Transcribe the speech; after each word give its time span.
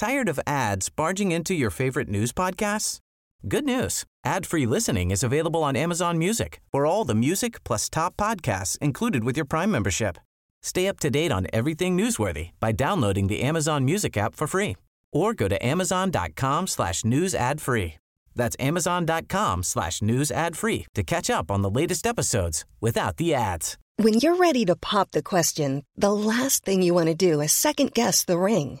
Tired 0.00 0.30
of 0.30 0.40
ads 0.46 0.88
barging 0.88 1.30
into 1.30 1.52
your 1.52 1.68
favorite 1.68 2.08
news 2.08 2.32
podcasts? 2.32 3.00
Good 3.46 3.66
news. 3.66 4.04
Ad-free 4.24 4.64
listening 4.64 5.10
is 5.10 5.22
available 5.22 5.62
on 5.62 5.76
Amazon 5.76 6.16
Music 6.16 6.62
for 6.72 6.86
all 6.86 7.04
the 7.04 7.14
music 7.14 7.62
plus 7.64 7.90
top 7.90 8.16
podcasts 8.16 8.78
included 8.78 9.24
with 9.24 9.36
your 9.36 9.44
Prime 9.44 9.70
membership. 9.70 10.16
Stay 10.62 10.88
up 10.88 11.00
to 11.00 11.10
date 11.10 11.30
on 11.30 11.48
everything 11.52 11.98
newsworthy 11.98 12.52
by 12.60 12.72
downloading 12.72 13.26
the 13.26 13.42
Amazon 13.42 13.84
Music 13.84 14.16
app 14.16 14.34
for 14.34 14.46
free 14.46 14.78
or 15.12 15.34
go 15.34 15.48
to 15.48 15.66
amazon.com 15.66 16.66
slash 16.66 17.04
news 17.04 17.34
ad 17.34 17.60
free. 17.60 17.98
That's 18.34 18.56
amazon.com 18.58 19.62
slash 19.62 20.00
news 20.00 20.30
ad 20.30 20.56
free 20.56 20.86
to 20.94 21.02
catch 21.02 21.28
up 21.28 21.50
on 21.50 21.60
the 21.60 21.70
latest 21.70 22.06
episodes 22.06 22.64
without 22.80 23.18
the 23.18 23.34
ads. 23.34 23.76
When 23.98 24.14
you're 24.14 24.36
ready 24.36 24.64
to 24.64 24.76
pop 24.76 25.10
the 25.10 25.22
question, 25.22 25.82
the 25.94 26.10
last 26.10 26.64
thing 26.64 26.80
you 26.80 26.94
want 26.94 27.08
to 27.08 27.14
do 27.14 27.42
is 27.42 27.52
second 27.52 27.92
guess 27.92 28.24
the 28.24 28.38
ring. 28.38 28.80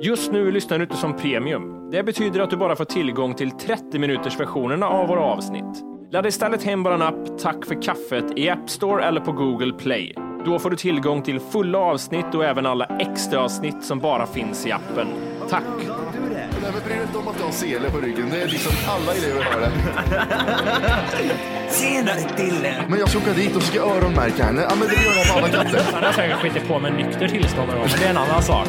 Just 0.00 0.32
nu 0.32 0.50
lyssnar 0.50 0.78
du 0.78 0.84
inte 0.84 0.96
som 0.96 1.16
premium. 1.16 1.90
Det 1.90 2.02
betyder 2.02 2.40
att 2.40 2.50
du 2.50 2.56
bara 2.56 2.76
får 2.76 2.84
tillgång 2.84 3.34
till 3.34 3.50
30 3.50 3.98
minuters 3.98 4.40
versionerna 4.40 4.88
av 4.88 5.08
våra 5.08 5.20
avsnitt. 5.20 5.84
Ladda 6.12 6.28
istället 6.28 6.62
hem 6.62 6.82
vår 6.82 7.02
app 7.02 7.38
Tack 7.38 7.66
för 7.66 7.82
kaffet 7.82 8.24
i 8.36 8.50
App 8.50 8.70
Store 8.70 9.04
eller 9.04 9.20
på 9.20 9.32
Google 9.32 9.72
Play. 9.72 10.14
Då 10.44 10.58
får 10.58 10.70
du 10.70 10.76
tillgång 10.76 11.22
till 11.22 11.40
fulla 11.40 11.78
avsnitt 11.78 12.34
och 12.34 12.44
även 12.44 12.66
alla 12.66 12.84
extra 12.84 13.40
avsnitt 13.40 13.84
som 13.84 13.98
bara 13.98 14.26
finns 14.26 14.66
i 14.66 14.72
appen. 14.72 15.08
Tack! 15.48 15.62
Nej, 15.82 16.48
men 16.62 16.72
bry 16.86 16.94
dig 16.94 17.02
inte 17.02 17.18
om 17.18 17.28
att 17.28 17.38
du 17.38 17.44
har 17.44 17.50
sele 17.50 17.90
på 17.90 17.98
ryggen. 17.98 18.28
Det 18.30 18.42
är 18.42 18.48
liksom 18.48 18.72
alla 18.88 19.14
elever 19.14 19.44
har 19.44 19.60
det. 19.60 19.70
Senare 21.70 22.20
Dille! 22.36 22.84
Men 22.88 22.98
jag 22.98 23.08
ska 23.08 23.18
åka 23.18 23.32
dit 23.32 23.56
och 23.56 23.62
ska 23.62 23.80
öronmärka 23.80 24.44
henne. 24.44 24.62
Ja, 24.70 24.76
men 24.78 24.88
det 24.88 24.94
gör 24.94 25.16
jag 25.16 25.28
på 25.32 25.38
alla 25.38 25.48
katter. 25.48 25.80
Han 25.94 26.04
har 26.04 26.12
säkert 26.12 26.36
skitit 26.36 26.68
på 26.68 26.78
med 26.78 26.92
nykter 26.92 27.28
tillstånd 27.28 27.68
någon 27.68 27.78
gång, 27.78 27.88
men 27.90 28.00
det 28.00 28.06
är 28.06 28.10
en 28.10 28.16
annan 28.16 28.42
sak. 28.42 28.68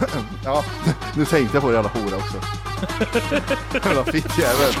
Ja, 0.44 0.64
nu 1.14 1.24
tänkte 1.24 1.56
jag 1.56 1.62
på 1.62 1.68
det 1.70 1.74
jävla 1.74 1.90
hora 1.90 2.16
också. 2.16 2.36
Jävla 3.88 4.04
fittjävel. 4.04 4.74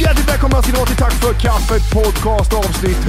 Hjärtligt 0.00 0.28
välkomna 0.28 0.62
ska 0.62 0.72
ni 0.72 0.78
vara 0.78 0.86
till 0.86 0.96
Tack 0.96 1.12
för 1.12 1.32
kaffet 1.32 1.90
podcast 1.90 2.52
avsnitt 2.52 3.06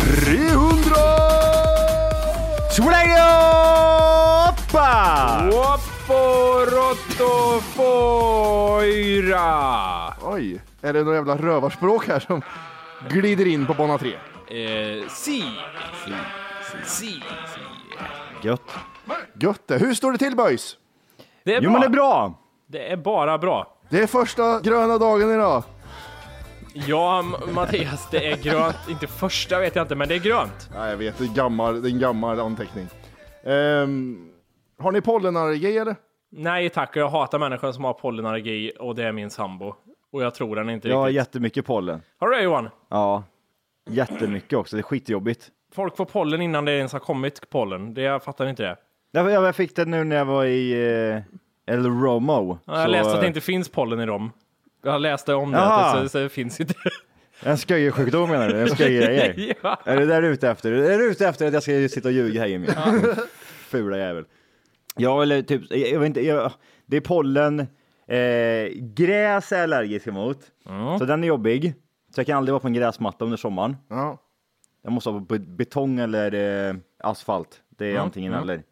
är 10.96 11.00
det 11.00 11.03
någon 11.06 11.16
jävla 11.16 11.38
rövarspråk 11.38 12.07
här 12.07 12.19
som 12.19 12.41
glider 13.09 13.47
in 13.47 13.66
på 13.66 13.74
bana 13.74 13.97
3? 13.97 14.13
Eh, 14.13 15.07
si. 15.07 15.44
Si. 16.85 17.24
Gött. 18.41 18.62
Gött 19.34 19.68
det. 19.68 19.78
Hur 19.78 19.94
står 19.94 20.12
det 20.12 20.18
till 20.18 20.35
boys? 20.35 20.78
Det 21.44 21.56
är 21.56 21.62
Jo 21.62 21.69
bra. 21.69 21.72
men 21.72 21.81
det 21.81 21.88
är 21.88 21.91
bra. 21.91 22.34
Det 22.68 22.91
är 22.91 22.97
bara 22.97 23.38
bra. 23.38 23.78
Det 23.90 24.00
är 24.00 24.07
första 24.07 24.59
gröna 24.59 24.97
dagen 24.97 25.31
idag. 25.31 25.63
Ja, 26.74 27.19
M- 27.19 27.53
Mattias, 27.53 28.08
det 28.12 28.31
är 28.31 28.38
grönt. 28.38 28.75
Inte 28.90 29.08
första 29.08 29.59
vet 29.59 29.75
jag 29.75 29.84
inte, 29.84 29.96
men 29.96 30.08
det 30.08 30.16
är 30.16 30.19
grönt. 30.19 30.69
Ja, 30.75 30.90
jag 30.90 30.97
vet, 30.97 31.18
det 31.18 31.23
är, 31.23 31.35
gammal, 31.35 31.81
det 31.81 31.90
är 31.90 31.91
en 31.91 32.00
gammal 32.00 32.40
anteckning. 32.40 32.88
Ehm, 33.46 34.29
har 34.79 34.91
ni 34.91 35.02
pollenallergi 35.02 35.78
eller? 35.78 35.96
Nej 36.31 36.69
tack, 36.69 36.96
jag 36.96 37.09
hatar 37.09 37.40
människor 37.40 37.72
som 37.72 37.84
har 37.84 37.94
pollenallergi 37.94 38.72
och 38.79 38.96
det 38.96 39.03
är 39.03 39.12
min 39.12 39.29
sambo. 39.29 39.75
Och 40.11 40.23
jag 40.23 40.35
tror 40.35 40.55
den 40.55 40.69
inte 40.69 40.89
Jag 40.89 40.97
har 40.97 41.05
riktigt. 41.07 41.16
jättemycket 41.16 41.66
pollen. 41.66 42.01
Har 42.19 42.29
du 42.29 42.35
det 42.38 42.44
Johan? 42.44 42.69
Ja. 42.89 43.23
Jättemycket 43.89 44.57
också. 44.59 44.75
Det 44.75 44.79
är 44.79 44.83
skitjobbigt. 44.83 45.49
Folk 45.73 45.97
får 45.97 46.05
pollen 46.05 46.41
innan 46.41 46.66
det 46.66 46.72
ens 46.72 46.94
har 46.94 46.99
kommit 46.99 47.49
pollen. 47.49 47.94
Det, 47.94 48.01
jag 48.01 48.23
fattar 48.23 48.47
inte 48.47 48.63
det. 48.63 48.77
Jag, 49.11 49.31
jag 49.31 49.55
fick 49.55 49.75
det 49.75 49.85
nu 49.85 50.03
när 50.03 50.16
jag 50.16 50.25
var 50.25 50.45
i 50.45 50.72
eh, 51.67 51.73
El 51.75 51.85
Romo. 51.85 52.59
Ja, 52.66 52.73
Jag 52.73 52.85
Så, 52.85 52.91
läste 52.91 53.13
att 53.13 53.19
det 53.19 53.25
eh, 53.25 53.27
inte 53.27 53.41
finns 53.41 53.69
pollen 53.69 53.99
i 53.99 54.05
dem. 54.05 54.31
Jag 54.83 55.01
läste 55.01 55.33
om 55.33 55.51
det, 55.51 55.59
att 55.59 55.95
det, 55.95 56.01
så, 56.01 56.09
så 56.09 56.17
det 56.17 56.29
finns 56.29 56.59
inte. 56.59 56.73
En 57.43 57.57
sköjsjukdom 57.57 58.29
menar 58.29 58.49
du? 58.49 58.61
En 58.61 58.67
sköjgrejer? 58.75 59.53
ja. 59.63 59.79
Är 59.85 59.97
det 59.97 60.05
där 60.05 60.22
du 60.22 60.28
är 60.28 60.31
ute 60.31 60.49
efter? 60.49 60.72
Är 60.72 60.97
du 60.97 61.11
ute 61.11 61.28
efter 61.28 61.47
att 61.47 61.53
jag 61.53 61.63
ska 61.63 61.88
sitta 61.89 62.07
och 62.07 62.13
ljuga 62.13 62.39
här 62.41 62.47
Jimmy? 62.47 62.67
Fula 63.67 63.97
jävel. 63.97 64.25
Ja, 64.95 65.22
eller 65.22 65.41
typ, 65.41 65.61
jag 65.69 65.99
vet 65.99 66.07
inte, 66.07 66.22
jag, 66.22 66.51
det 66.85 66.97
är 66.97 67.01
pollen. 67.01 67.67
Eh, 68.16 68.72
gräs 68.75 69.51
är 69.51 69.55
jag 69.55 69.63
allergisk 69.63 70.05
mot, 70.05 70.51
så 70.99 71.05
den 71.05 71.23
är 71.23 71.27
jobbig. 71.27 71.73
Så 72.16 72.19
jag 72.19 72.27
kan 72.27 72.38
aldrig 72.38 72.53
vara 72.53 72.59
på 72.61 72.67
en 72.67 72.73
gräsmatta 72.73 73.25
under 73.25 73.38
sommaren. 73.38 73.77
Ja. 73.89 74.17
Jag 74.81 74.94
måste 74.94 75.09
vara 75.09 75.25
på 75.25 75.38
betong 75.39 75.99
eller 75.99 76.33
eh, 76.69 76.75
asfalt. 76.99 77.61
Det 77.69 77.85
är 77.85 77.99
antingen 77.99 78.33
eller. 78.33 78.63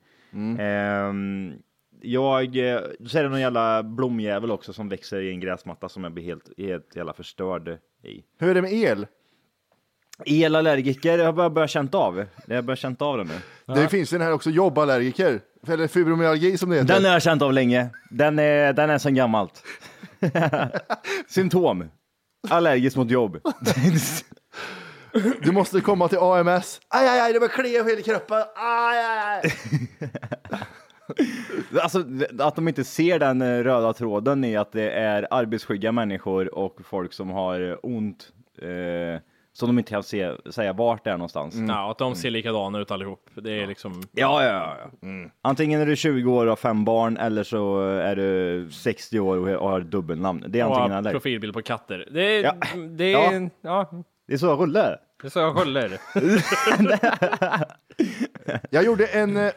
Ehm, 0.60 1.54
jag, 2.02 2.58
eh, 2.58 2.80
så 3.06 3.18
är 3.18 3.24
det 3.24 3.30
någon 3.30 3.42
jävla 3.42 3.84
blomjävel 3.84 4.52
också 4.52 4.74
som 4.74 4.90
växer 4.90 5.22
i 5.22 5.32
en 5.32 5.40
gräsmatta 5.40 5.90
som 5.90 6.04
jag 6.04 6.14
blir 6.14 6.24
helt, 6.24 6.50
helt 6.58 6.96
jävla 6.96 7.14
förstörd 7.14 7.78
i. 8.04 8.24
Hur 8.38 8.50
är 8.50 8.54
det 8.54 8.62
med 8.62 8.74
el? 8.74 9.08
Elallergiker, 10.26 11.18
jag 11.18 11.26
har 11.26 11.34
bara 11.34 11.50
börjat 11.50 11.70
känt 11.70 11.96
av. 11.96 12.26
Jag 12.46 12.56
har 12.56 12.62
börjat 12.62 12.80
känt 12.80 13.02
av 13.02 13.18
det 13.18 13.24
nu. 13.24 13.76
Det 13.76 13.88
finns 13.88 14.10
den 14.10 14.22
här 14.22 14.34
också, 14.34 14.50
jobballergiker. 14.50 15.42
Eller 15.68 15.88
fibromyalgi 15.88 16.58
som 16.58 16.70
det 16.70 16.76
heter. 16.76 16.94
Den 16.94 17.06
har 17.06 17.12
jag 17.12 17.22
känt 17.22 17.42
av 17.42 17.54
länge. 17.54 17.90
Den 18.10 18.40
är, 18.40 18.74
den 18.74 18.90
är 18.90 18.98
sen 18.98 19.16
gammalt. 19.16 19.64
Symptom. 21.28 21.84
Allergisk 22.50 22.98
mot 22.98 23.12
jobb. 23.12 23.40
Du 25.42 25.52
måste 25.52 25.82
komma 25.82 26.08
till 26.08 26.18
AMS. 26.18 26.82
Aj, 26.88 27.08
aj, 27.08 27.20
aj, 27.20 27.34
det 27.34 27.40
börjar 27.40 27.54
klia 27.54 27.80
över 27.80 27.90
hela 27.90 28.02
kroppen. 28.02 28.38
Aj, 28.56 29.06
aj, 29.06 29.20
aj. 29.20 29.54
Alltså 31.82 32.04
att 32.40 32.56
de 32.56 32.68
inte 32.68 32.84
ser 32.84 33.20
den 33.20 33.64
röda 33.64 33.94
tråden 33.94 34.44
i 34.44 34.56
att 34.58 34.72
det 34.72 34.92
är 34.92 35.28
arbetsskygga 35.32 35.92
människor 35.92 36.56
och 36.56 36.78
folk 36.84 37.14
som 37.14 37.30
har 37.30 37.80
ont 37.84 38.32
eh, 38.62 39.22
som 39.54 39.68
de 39.70 39.80
inte 39.80 39.90
kan 39.90 40.04
se, 40.04 40.32
säga 40.52 40.74
vart 40.74 41.04
det 41.04 41.10
är 41.10 41.18
någonstans. 41.18 41.56
Ja, 41.68 41.92
att 41.92 41.98
de 41.98 42.16
ser 42.16 42.30
likadana 42.32 42.80
ut 42.80 42.92
allihop. 42.92 43.30
Det 43.36 43.52
är 43.64 43.68
liksom... 43.68 44.04
Ja, 44.12 44.44
ja, 44.46 44.78
ja. 45.02 45.10
Antingen 45.42 45.82
är 45.82 45.86
du 45.86 45.96
20 45.96 46.32
år 46.34 46.46
och 46.46 46.50
har 46.52 46.56
fem 46.56 46.86
barn 46.86 47.18
eller 47.18 47.44
så 47.44 47.82
är 47.82 48.16
du 48.16 48.68
60 48.72 49.20
år 49.20 49.56
och 49.58 49.70
har 49.70 49.82
dubbelnamn. 49.82 50.44
Det 50.48 50.60
är 50.60 50.66
Och 50.66 50.72
antingen 50.76 50.92
har 50.92 50.98
eller. 51.00 51.12
profilbild 51.12 51.54
på 51.54 51.62
katter. 51.62 52.08
Det 52.12 52.22
är... 52.24 52.44
Ja. 52.44 52.56
Det 52.98 53.14
är... 53.14 53.50
Ja. 53.62 53.90
Det 54.28 54.34
är 54.34 54.38
så 54.38 54.46
jag 54.46 54.60
rullar. 54.60 54.98
det 55.22 55.28
är 55.28 55.30
så 55.32 55.40
jag 55.40 55.56
skäller. 55.58 55.98
Jag 58.70 58.86
gjorde 58.86 59.06
en 59.06 59.38
eh, 59.38 59.52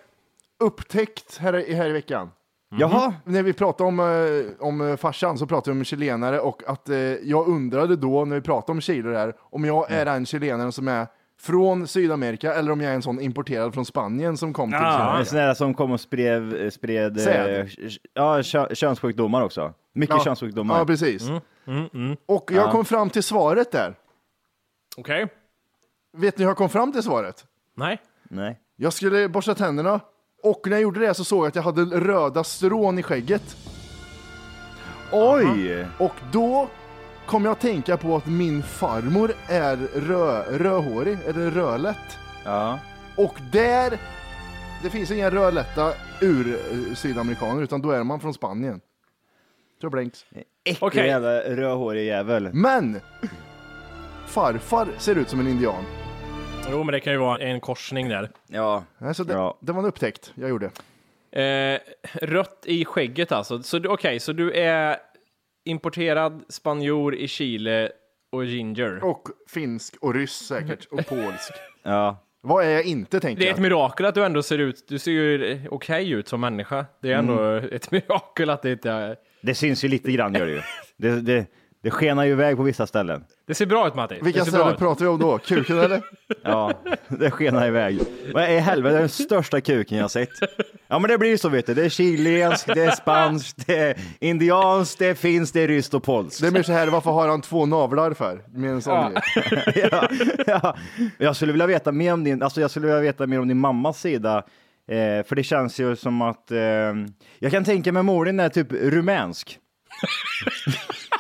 upptäckt 0.60 1.38
här, 1.38 1.56
i- 1.70 1.74
här 1.74 1.88
i 1.88 1.92
veckan. 1.92 2.30
Jaha, 2.78 3.14
När 3.24 3.42
vi 3.42 3.52
pratade 3.52 3.88
om, 3.88 4.00
eh, 4.00 4.66
om 4.66 4.80
eh, 4.80 4.96
farsan 4.96 5.38
så 5.38 5.46
pratade 5.46 5.74
vi 5.74 5.80
om 5.80 5.84
chilenare 5.84 6.40
och 6.40 6.62
att 6.66 6.88
eh, 6.88 6.96
jag 6.98 7.48
undrade 7.48 7.96
då 7.96 8.24
när 8.24 8.34
vi 8.36 8.42
pratade 8.42 8.72
om 8.72 8.80
Chile 8.80 9.16
här 9.18 9.34
om 9.40 9.64
jag 9.64 9.90
är 9.90 10.04
den 10.04 10.26
chilenaren 10.26 10.72
som 10.72 10.88
är 10.88 11.06
från 11.40 11.86
Sydamerika 11.88 12.54
eller 12.54 12.72
om 12.72 12.80
jag 12.80 12.90
är 12.90 12.94
en 12.94 13.02
sån 13.02 13.20
importerad 13.20 13.74
från 13.74 13.84
Spanien 13.84 14.36
som 14.36 14.52
kom 14.52 14.70
till 14.70 14.78
Ja. 14.82 15.18
En 15.18 15.24
Sverige. 15.24 15.24
sån 15.24 15.38
där 15.38 15.54
som 15.54 15.74
kom 15.74 15.90
och 15.92 16.00
spred, 16.00 16.72
spred 16.72 17.18
eh, 17.18 17.24
Säd. 17.24 17.70
ja, 18.14 18.42
kö, 18.42 18.74
könssjukdomar 18.74 19.42
också. 19.42 19.74
Mycket 19.94 20.22
könssjukdomar. 20.24 20.78
Ja, 20.78 20.84
precis. 20.84 21.28
Mm, 21.66 22.16
Och 22.26 22.50
jag 22.52 22.70
kom 22.70 22.84
fram 22.84 23.10
till 23.10 23.22
svaret 23.22 23.72
där. 23.72 23.94
Okej. 24.96 25.26
Vet 26.16 26.38
ni 26.38 26.44
hur 26.44 26.50
jag 26.50 26.56
kom 26.56 26.68
fram 26.68 26.92
till 26.92 27.02
svaret? 27.02 27.44
Nej. 27.76 28.00
Nej. 28.22 28.58
Jag 28.76 28.92
skulle 28.92 29.28
borsta 29.28 29.54
tänderna 29.54 30.00
och 30.42 30.60
när 30.64 30.72
jag 30.72 30.82
gjorde 30.82 31.00
det 31.00 31.14
så 31.14 31.24
såg 31.24 31.38
jag 31.38 31.48
att 31.48 31.54
jag 31.56 31.62
hade 31.62 31.84
röda 31.84 32.44
strån 32.44 32.98
i 32.98 33.02
skägget. 33.02 33.56
Oj! 35.12 35.86
Och 35.98 36.14
då 36.32 36.68
kom 37.26 37.44
jag 37.44 37.52
att 37.52 37.60
tänka 37.60 37.96
på 37.96 38.16
att 38.16 38.26
min 38.26 38.62
farmor 38.62 39.32
är 39.48 39.76
rö, 39.76 40.58
rödhårig, 40.58 41.18
eller 41.26 41.50
rödlätt. 41.50 42.18
Ja. 42.44 42.78
Och 43.16 43.34
där, 43.52 43.98
det 44.82 44.90
finns 44.90 45.10
inga 45.10 45.30
rödlätta 45.30 45.92
ur 46.20 46.54
eh, 46.54 46.94
sydamerikaner, 46.94 47.62
utan 47.62 47.82
då 47.82 47.90
är 47.90 48.04
man 48.04 48.20
från 48.20 48.34
Spanien. 48.34 48.80
Trubblinks. 49.80 50.24
Äcklig 50.64 50.78
Okej. 50.80 51.06
jävla 51.06 51.40
rödhårig 51.40 52.06
jävel. 52.06 52.50
Men! 52.52 53.00
Farfar 54.26 54.88
ser 54.98 55.16
ut 55.16 55.28
som 55.28 55.40
en 55.40 55.48
indian. 55.48 55.84
Jo, 56.72 56.84
men 56.84 56.92
det 56.92 57.00
kan 57.00 57.12
ju 57.12 57.18
vara 57.18 57.38
en 57.38 57.60
korsning 57.60 58.08
där. 58.08 58.30
Ja. 58.46 58.84
Alltså 58.98 59.24
det, 59.24 59.32
Ja. 59.32 59.58
det 59.60 59.72
var 59.72 59.80
en 59.80 59.86
upptäckt 59.86 60.32
jag 60.34 60.50
gjorde. 60.50 60.70
Eh, 61.42 61.80
rött 62.12 62.64
i 62.66 62.84
skägget 62.84 63.32
alltså. 63.32 63.62
Så 63.62 63.80
okej, 63.88 64.20
så 64.20 64.32
du 64.32 64.52
är 64.52 64.96
importerad 65.64 66.42
spanjor 66.48 67.14
i 67.14 67.28
Chile 67.28 67.92
och 68.32 68.44
ginger. 68.44 69.04
Och 69.04 69.28
finsk 69.48 69.94
och 70.00 70.14
ryss 70.14 70.32
säkert, 70.32 70.86
och 70.90 71.06
polsk. 71.06 71.52
Ja. 71.82 72.16
Vad 72.40 72.64
är 72.64 72.70
jag 72.70 72.84
inte 72.84 73.20
tänker 73.20 73.42
Det 73.42 73.48
är 73.48 73.52
ett 73.52 73.60
mirakel 73.60 74.06
att 74.06 74.14
du 74.14 74.24
ändå 74.24 74.42
ser 74.42 74.58
ut, 74.58 74.88
du 74.88 74.98
ser 74.98 75.10
ju 75.10 75.62
okej 75.70 76.10
ut 76.10 76.28
som 76.28 76.40
människa. 76.40 76.86
Det 77.00 77.12
är 77.12 77.16
ändå 77.16 77.54
ett 77.54 77.90
mirakel 77.90 78.50
att 78.50 78.62
det 78.62 78.72
inte 78.72 78.90
är... 78.90 79.16
Det 79.40 79.54
syns 79.54 79.84
ju 79.84 79.88
lite 79.88 80.12
grann 80.12 80.34
gör 80.34 80.46
det 80.46 80.52
ju. 80.52 80.62
Det, 80.96 81.20
det, 81.20 81.46
det 81.82 81.90
skenar 81.90 82.24
ju 82.24 82.30
iväg 82.32 82.56
på 82.56 82.62
vissa 82.62 82.86
ställen. 82.86 83.24
Det 83.46 83.54
ser 83.54 83.66
bra 83.66 83.88
ut 83.88 83.94
Matti. 83.94 84.18
Vilka 84.22 84.44
ställen 84.44 84.76
pratar 84.76 85.04
vi 85.04 85.10
om 85.10 85.18
då? 85.20 85.38
Kuken 85.38 85.78
eller? 85.78 86.02
Ja, 86.44 86.72
det 87.08 87.30
skenar 87.30 87.66
iväg. 87.66 88.00
Vad 88.34 88.50
i 88.50 88.58
helvete, 88.58 88.92
det 88.92 88.98
är 88.98 89.00
den 89.00 89.08
största 89.08 89.60
kuken 89.60 89.98
jag 89.98 90.10
sett. 90.10 90.28
Ja 90.88 90.98
men 90.98 91.10
det 91.10 91.18
blir 91.18 91.36
så 91.36 91.48
vet 91.48 91.66
du, 91.66 91.74
det 91.74 91.84
är 91.84 91.88
chilenskt, 91.88 92.66
det 92.74 92.84
är 92.84 92.90
spanskt, 92.90 93.66
det 93.66 93.78
är 93.78 93.96
indianskt, 94.20 94.98
det 94.98 95.06
är 95.06 95.14
finskt, 95.14 95.54
det 95.54 95.60
är 95.60 95.68
ryskt 95.68 95.94
och 95.94 96.02
polskt. 96.02 96.40
Det 96.40 96.46
är 96.46 96.50
mer 96.50 96.62
så 96.62 96.72
här, 96.72 96.86
varför 96.86 97.10
har 97.10 97.28
han 97.28 97.40
två 97.40 97.66
navlar 97.66 98.12
för? 98.12 98.40
Med 98.54 98.70
en 98.70 98.82
sån 98.82 98.94
Ja. 98.94 99.20
grej. 99.50 99.88
ja, 99.90 100.08
ja. 100.46 100.76
Jag 101.18 101.36
skulle 101.36 101.52
vilja 101.52 101.66
veta 101.66 101.92
mer 101.92 102.12
om 102.12 102.24
din, 102.24 102.42
alltså 102.42 102.60
jag 102.60 102.70
skulle 102.70 102.86
vilja 102.86 103.00
veta 103.00 103.26
mer 103.26 103.40
om 103.40 103.48
din 103.48 103.58
mammas 103.58 104.00
sida. 104.00 104.36
Eh, 104.90 105.26
för 105.26 105.34
det 105.34 105.42
känns 105.42 105.80
ju 105.80 105.96
som 105.96 106.22
att, 106.22 106.50
eh, 106.50 106.58
jag 107.38 107.50
kan 107.50 107.64
tänka 107.64 107.92
mig 107.92 108.02
morden 108.02 108.40
är 108.40 108.48
typ 108.48 108.72
rumänsk. 108.72 109.58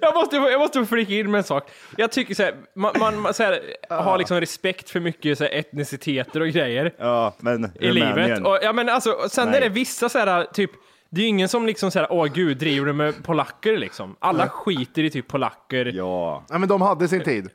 Jag 0.00 0.14
måste, 0.14 0.36
jag 0.36 0.60
måste 0.60 0.78
få 0.78 0.86
flika 0.86 1.14
in 1.14 1.30
med 1.30 1.38
en 1.38 1.44
sak. 1.44 1.70
Jag 1.96 2.12
tycker 2.12 2.34
så 2.34 2.42
här, 2.42 2.54
man, 2.74 2.92
man, 3.00 3.20
man 3.20 3.34
så 3.34 3.42
här, 3.42 3.60
har 3.90 4.18
liksom 4.18 4.40
respekt 4.40 4.90
för 4.90 5.00
mycket 5.00 5.38
så 5.38 5.44
här, 5.44 5.50
etniciteter 5.54 6.40
och 6.40 6.48
grejer 6.48 6.94
Ja, 6.98 7.34
men 7.38 7.70
i 7.80 7.90
livet. 7.90 8.46
Och, 8.46 8.58
ja, 8.62 8.72
men 8.72 8.88
alltså, 8.88 9.10
och 9.10 9.30
sen 9.30 9.48
Nej. 9.48 9.56
är 9.56 9.60
det 9.60 9.68
vissa 9.68 10.08
så 10.08 10.18
här, 10.18 10.44
typ, 10.44 10.70
det 11.10 11.20
är 11.20 11.22
ju 11.22 11.28
ingen 11.28 11.48
som 11.48 11.66
liksom 11.66 11.90
så 11.90 11.98
här, 11.98 12.12
åh 12.12 12.26
gud, 12.26 12.58
driver 12.58 12.86
du 12.86 12.92
med 12.92 13.24
polacker 13.24 13.76
liksom? 13.76 14.16
Alla 14.18 14.48
skiter 14.48 15.04
i 15.04 15.10
typ 15.10 15.28
polacker. 15.28 15.86
Ja, 15.94 16.44
Ja, 16.48 16.58
men 16.58 16.68
de 16.68 16.82
hade 16.82 17.08
sin 17.08 17.22
tid. 17.24 17.50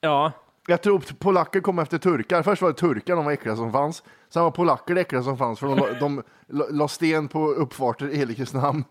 Ja. 0.00 0.32
Jag 0.68 0.82
tror 0.82 0.98
att 0.98 1.18
polacker 1.18 1.60
kom 1.60 1.78
efter 1.78 1.98
turkar. 1.98 2.42
Först 2.42 2.62
var 2.62 2.68
det 2.68 2.74
turkar, 2.78 3.16
de 3.16 3.24
var 3.24 3.32
äckliga 3.32 3.56
som 3.56 3.72
fanns. 3.72 4.02
Sen 4.28 4.42
var 4.42 4.50
polacker 4.50 4.94
det 4.94 5.00
äckliga 5.00 5.22
som 5.22 5.38
fanns, 5.38 5.58
för 5.60 5.66
de, 5.66 5.98
de 6.00 6.22
la- 6.48 6.66
la 6.70 6.88
sten 6.88 7.28
på 7.28 7.48
uppfarter 7.48 8.08
i 8.08 8.16
hela 8.16 8.32
Kristinehamn. 8.34 8.84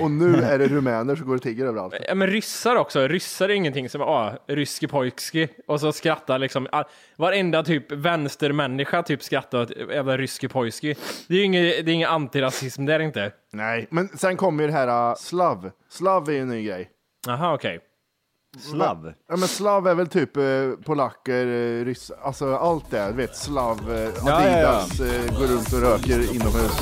Och 0.00 0.10
nu 0.10 0.34
är 0.34 0.58
det 0.58 0.68
rumäner 0.68 1.16
som 1.16 1.26
går 1.26 1.34
och 1.34 1.42
tigger 1.42 1.66
överallt. 1.66 1.94
ja, 2.08 2.14
men 2.14 2.28
ryssar 2.28 2.76
också. 2.76 3.08
Ryssar 3.08 3.48
är 3.48 3.52
ingenting 3.52 3.88
som, 3.88 4.00
ah, 4.02 4.32
ryske 4.46 4.88
pojkski. 4.88 5.48
Och 5.66 5.80
så 5.80 5.92
skrattar 5.92 6.38
liksom, 6.38 6.66
all, 6.72 6.84
varenda 7.16 7.62
typ 7.62 7.92
vänstermänniska 7.92 9.02
typ 9.02 9.22
skrattar 9.22 9.62
åt 9.62 9.70
jävla 9.70 10.16
ryske 10.16 10.48
pojkski. 10.48 10.94
Det 11.28 11.34
är 11.34 11.38
ju 11.38 11.44
inget, 11.44 11.84
det 11.86 11.90
är 11.90 11.94
ingen 11.94 12.10
antirasism 12.10 12.84
där 12.84 13.00
inte. 13.00 13.32
Nej, 13.52 13.86
men 13.90 14.08
sen 14.08 14.36
kommer 14.36 14.62
ju 14.62 14.66
det 14.70 14.74
här 14.76 15.10
uh, 15.10 15.14
slav. 15.16 15.70
Slav 15.90 16.28
är 16.28 16.32
ju 16.32 16.38
en 16.40 16.48
ny 16.48 16.62
grej. 16.64 16.90
Aha, 17.28 17.54
okej. 17.54 17.80
Slav. 18.60 19.12
Ja 19.28 19.36
men 19.36 19.48
slav 19.48 19.86
är 19.86 19.94
väl 19.94 20.06
typ 20.08 20.36
eh, 20.36 20.42
polacker, 20.86 21.46
eh, 21.46 21.84
ryss, 21.84 22.10
alltså 22.22 22.56
allt 22.56 22.90
det, 22.90 23.06
du 23.06 23.12
vet 23.12 23.36
slav, 23.36 23.92
eh, 23.92 24.34
Adidas 24.34 25.00
ja, 25.00 25.06
Eh, 25.06 25.38
går 25.38 25.46
runt 25.46 25.72
och 25.72 25.80
röker 25.80 26.34
inomhus. 26.34 26.72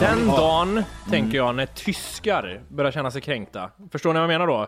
Den 0.00 0.26
dagen, 0.26 0.82
tänker 1.10 1.36
jag, 1.36 1.54
när 1.54 1.66
tyskar 1.66 2.60
börjar 2.68 2.92
känna 2.92 3.10
sig 3.10 3.20
kränkta. 3.20 3.70
Förstår 3.92 4.12
ni 4.12 4.20
vad 4.20 4.22
jag 4.22 4.40
menar 4.40 4.46
då? 4.46 4.66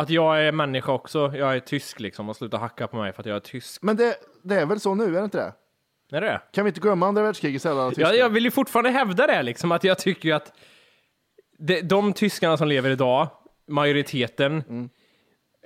Att 0.00 0.10
jag 0.10 0.44
är 0.44 0.52
människa 0.52 0.92
också, 0.92 1.32
jag 1.36 1.56
är 1.56 1.60
tysk 1.60 2.00
liksom, 2.00 2.28
och 2.28 2.36
sluta 2.36 2.58
hacka 2.58 2.86
på 2.86 2.96
mig 2.96 3.12
för 3.12 3.22
att 3.22 3.26
jag 3.26 3.36
är 3.36 3.40
tysk. 3.40 3.82
Men 3.82 3.96
det, 3.96 4.16
det 4.42 4.54
är 4.54 4.66
väl 4.66 4.80
så 4.80 4.94
nu, 4.94 5.04
är 5.04 5.18
det 5.18 5.24
inte 5.24 5.38
det? 5.38 6.16
Är 6.16 6.20
det 6.20 6.26
det? 6.26 6.40
Kan 6.52 6.64
vi 6.64 6.68
inte 6.68 6.80
glömma 6.80 7.06
andra 7.06 7.22
världskrigets 7.22 7.66
alla 7.66 7.88
tyskar? 7.88 8.02
Ja, 8.02 8.14
jag 8.14 8.28
vill 8.28 8.44
ju 8.44 8.50
fortfarande 8.50 8.90
hävda 8.90 9.26
det, 9.26 9.42
liksom, 9.42 9.72
att 9.72 9.84
jag 9.84 9.98
tycker 9.98 10.28
ju 10.28 10.34
att 10.34 10.52
de, 11.58 11.80
de 11.80 12.12
tyskarna 12.12 12.56
som 12.56 12.68
lever 12.68 12.90
idag, 12.90 13.28
majoriteten, 13.68 14.90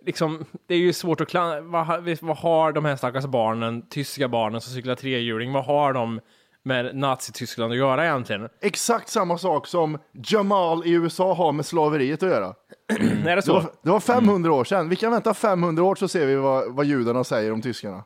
liksom, 0.02 0.44
det 0.66 0.74
är 0.74 0.78
ju 0.78 0.92
svårt 0.92 1.20
att 1.20 1.28
klandra. 1.28 1.60
Vad, 1.60 2.18
vad 2.20 2.36
har 2.36 2.72
de 2.72 2.84
här 2.84 2.96
stackars 2.96 3.24
barnen, 3.24 3.88
tyska 3.88 4.28
barnen 4.28 4.60
som 4.60 4.72
cyklar 4.72 4.94
trehjuling, 4.94 5.52
vad 5.52 5.64
har 5.64 5.92
de 5.92 6.20
med 6.66 6.96
Nazityskland 6.96 7.72
att 7.72 7.78
göra 7.78 8.04
egentligen? 8.04 8.48
Exakt 8.60 9.08
samma 9.08 9.38
sak 9.38 9.66
som 9.66 9.98
Jamal 10.12 10.86
i 10.86 10.90
USA 10.92 11.34
har 11.34 11.52
med 11.52 11.66
slaveriet 11.66 12.22
att 12.22 12.28
göra. 12.28 12.54
är 12.88 13.24
det 13.24 13.34
Det 13.34 13.42
så? 13.42 13.52
var, 13.52 13.62
det 13.82 13.90
var 13.90 14.00
500 14.00 14.52
år 14.52 14.64
sedan. 14.64 14.88
Vi 14.88 14.96
kan 14.96 15.12
vänta 15.12 15.34
500 15.34 15.82
år 15.84 15.94
så 15.94 16.08
ser 16.08 16.26
vi 16.26 16.34
vad, 16.36 16.74
vad 16.74 16.86
judarna 16.86 17.24
säger 17.24 17.52
om 17.52 17.62
tyskarna. 17.62 18.04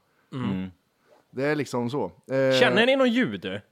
Det 1.32 1.44
är 1.44 1.54
liksom 1.54 1.90
så. 1.90 2.04
Eh, 2.04 2.60
Känner 2.60 2.86
ni 2.86 2.96
någon 2.96 3.10
jude? 3.12 3.62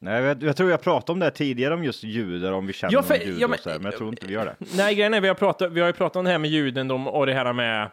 Nej, 0.00 0.22
jag, 0.22 0.42
jag 0.42 0.56
tror 0.56 0.70
jag 0.70 0.80
pratade 0.82 1.12
om 1.12 1.18
det 1.18 1.26
här 1.26 1.30
tidigare 1.30 1.74
om 1.74 1.84
just 1.84 2.04
judar, 2.04 2.52
om 2.52 2.66
vi 2.66 2.72
känner 2.72 2.92
Ja, 2.94 3.02
för- 3.02 3.14
judar 3.14 3.40
ja, 3.40 3.48
men- 3.48 3.54
och 3.58 3.62
så 3.62 3.70
här, 3.70 3.76
men 3.78 3.84
jag 3.84 3.96
tror 3.96 4.08
inte 4.10 4.26
vi 4.26 4.32
gör 4.32 4.44
det. 4.46 4.56
Nej, 4.76 4.94
grejen 4.94 5.14
är, 5.14 5.20
vi 5.20 5.28
har, 5.28 5.34
pratat, 5.34 5.72
vi 5.72 5.80
har 5.80 5.86
ju 5.86 5.92
pratat 5.92 6.16
om 6.16 6.24
det 6.24 6.30
här 6.30 6.38
med 6.38 6.50
judendom 6.50 7.08
och 7.08 7.26
det 7.26 7.32
här 7.32 7.52
med 7.52 7.90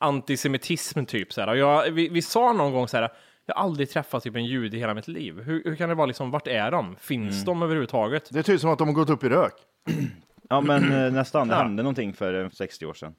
antisemitism 0.00 1.04
typ. 1.04 1.32
Så 1.32 1.40
här. 1.40 1.48
Och 1.48 1.56
jag, 1.56 1.90
vi, 1.90 2.08
vi 2.08 2.22
sa 2.22 2.52
någon 2.52 2.72
gång 2.72 2.88
så 2.88 2.96
här, 2.96 3.12
jag 3.46 3.54
har 3.54 3.62
aldrig 3.62 3.90
träffat 3.90 4.22
typ 4.22 4.36
en 4.36 4.44
jude 4.44 4.76
i 4.76 4.80
hela 4.80 4.94
mitt 4.94 5.08
liv. 5.08 5.40
Hur, 5.42 5.64
hur 5.64 5.76
kan 5.76 5.88
det 5.88 5.94
vara 5.94 6.06
liksom, 6.06 6.30
vart 6.30 6.46
är 6.46 6.70
de? 6.70 6.96
Finns 6.96 7.44
de 7.44 7.62
överhuvudtaget? 7.62 8.28
Det 8.32 8.38
är 8.38 8.42
typ 8.42 8.60
som 8.60 8.70
att 8.70 8.78
de 8.78 8.88
har 8.88 8.94
gått 8.94 9.10
upp 9.10 9.24
i 9.24 9.28
rök. 9.28 9.52
Ja, 10.48 10.60
men 10.60 10.92
eh, 10.92 11.12
nästan. 11.12 11.48
Det 11.48 11.54
Ja. 11.54 11.62
hände 11.62 11.82
någonting 11.82 12.12
för 12.12 12.44
eh, 12.44 12.50
60 12.50 12.86
år 12.86 12.94
sedan. 12.94 13.14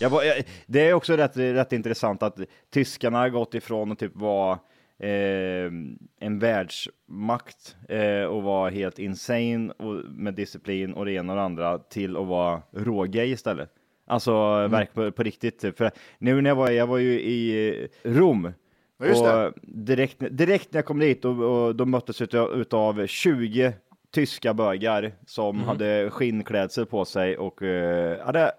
Jag 0.00 0.10
var, 0.10 0.22
jag, 0.22 0.42
det 0.66 0.88
är 0.88 0.92
också 0.92 1.16
rätt, 1.16 1.36
rätt 1.36 1.72
intressant 1.72 2.22
att 2.22 2.38
tyskarna 2.72 3.18
har 3.18 3.28
gått 3.28 3.54
ifrån 3.54 3.92
att 3.92 3.98
typ 3.98 4.16
vara 4.16 4.52
eh, 4.98 5.70
en 6.20 6.38
världsmakt 6.38 7.76
eh, 7.88 8.22
och 8.24 8.42
vara 8.42 8.70
helt 8.70 8.98
insane 8.98 9.72
och, 9.78 9.94
med 10.10 10.34
disciplin 10.34 10.92
och 10.94 11.04
det 11.04 11.12
ena 11.12 11.32
och 11.32 11.36
det 11.36 11.44
andra 11.44 11.78
till 11.78 12.16
att 12.16 12.26
vara 12.26 12.62
rågay 12.72 13.30
istället. 13.30 13.70
Alltså 14.12 14.32
verk 14.68 14.94
på, 14.94 15.12
på 15.12 15.22
riktigt. 15.22 15.58
typ. 15.60 15.78
För 15.78 15.90
nu 16.18 16.40
när 16.40 16.50
jag 16.50 16.54
var, 16.56 16.70
jag 16.70 16.86
var 16.86 16.98
ju 16.98 17.20
i 17.20 17.78
eh, 18.04 18.10
Rom 18.10 18.52
Ja, 19.04 19.46
och 19.46 19.52
direkt, 19.62 20.16
direkt 20.30 20.72
när 20.72 20.78
jag 20.78 20.84
kom 20.86 20.98
dit 20.98 21.24
och, 21.24 21.38
och 21.66 21.76
de 21.76 21.90
möttes 21.90 22.20
utav, 22.22 22.60
utav 22.60 23.06
20 23.06 23.72
tyska 24.14 24.54
bögar 24.54 25.12
som 25.26 25.56
Mhm. 25.56 25.64
hade 25.64 26.10
skinnklädsel 26.10 26.86
på 26.86 27.04
sig 27.04 27.38
och 27.38 27.62
eh, 27.62 28.18
ja, 28.26 28.32
det, 28.32 28.52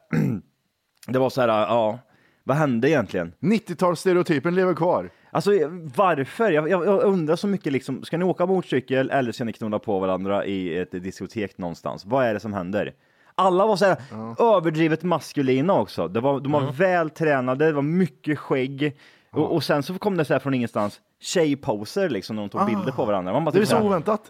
det 1.07 1.19
var 1.19 1.29
så 1.29 1.41
här, 1.41 1.47
ja, 1.47 1.99
vad 2.43 2.57
hände 2.57 2.89
egentligen? 2.89 3.33
90-talsstereotypen 3.39 4.51
lever 4.51 4.73
kvar. 4.73 5.09
Alltså 5.31 5.51
varför? 5.95 6.51
Jag, 6.51 6.69
jag, 6.69 6.85
jag 6.85 7.03
undrar 7.03 7.35
så 7.35 7.47
mycket 7.47 7.73
liksom, 7.73 8.03
ska 8.03 8.17
ni 8.17 8.25
åka 8.25 8.45
motorcykel 8.45 9.09
eller 9.09 9.31
ska 9.31 9.43
ni 9.43 9.53
knulla 9.53 9.79
på 9.79 9.99
varandra 9.99 10.45
i 10.45 10.77
ett 10.77 10.91
diskotek 10.91 11.57
någonstans? 11.57 12.05
Vad 12.05 12.25
är 12.25 12.33
det 12.33 12.39
som 12.39 12.53
händer? 12.53 12.93
Alla 13.35 13.65
var 13.65 13.75
så 13.75 13.85
här 13.85 13.97
överdrivet 14.39 15.03
maskulina 15.03 15.73
också. 15.73 16.07
Det 16.07 16.19
var, 16.19 16.39
de 16.39 16.51
var 16.51 16.71
väl 16.71 17.09
tränade, 17.09 17.65
det 17.65 17.71
var 17.71 17.81
mycket 17.81 18.39
skägg. 18.39 18.97
Och, 19.31 19.53
och 19.53 19.63
sen 19.63 19.83
så 19.83 19.93
kom 19.97 20.17
det 20.17 20.25
så 20.25 20.33
här 20.33 20.39
från 20.39 20.53
ingenstans, 20.53 21.01
tjejposer 21.19 22.09
liksom, 22.09 22.35
när 22.35 22.43
de 22.43 22.49
tog 22.49 22.65
bilder 22.65 22.91
på 22.91 23.05
varandra. 23.05 23.33
Man 23.33 23.45
bara 23.45 23.51
Det 23.51 23.57
är 23.57 23.59
typ 23.59 23.67
så 23.67 23.71
så 23.71 23.77
här, 23.77 23.85
oväntat. 23.85 24.21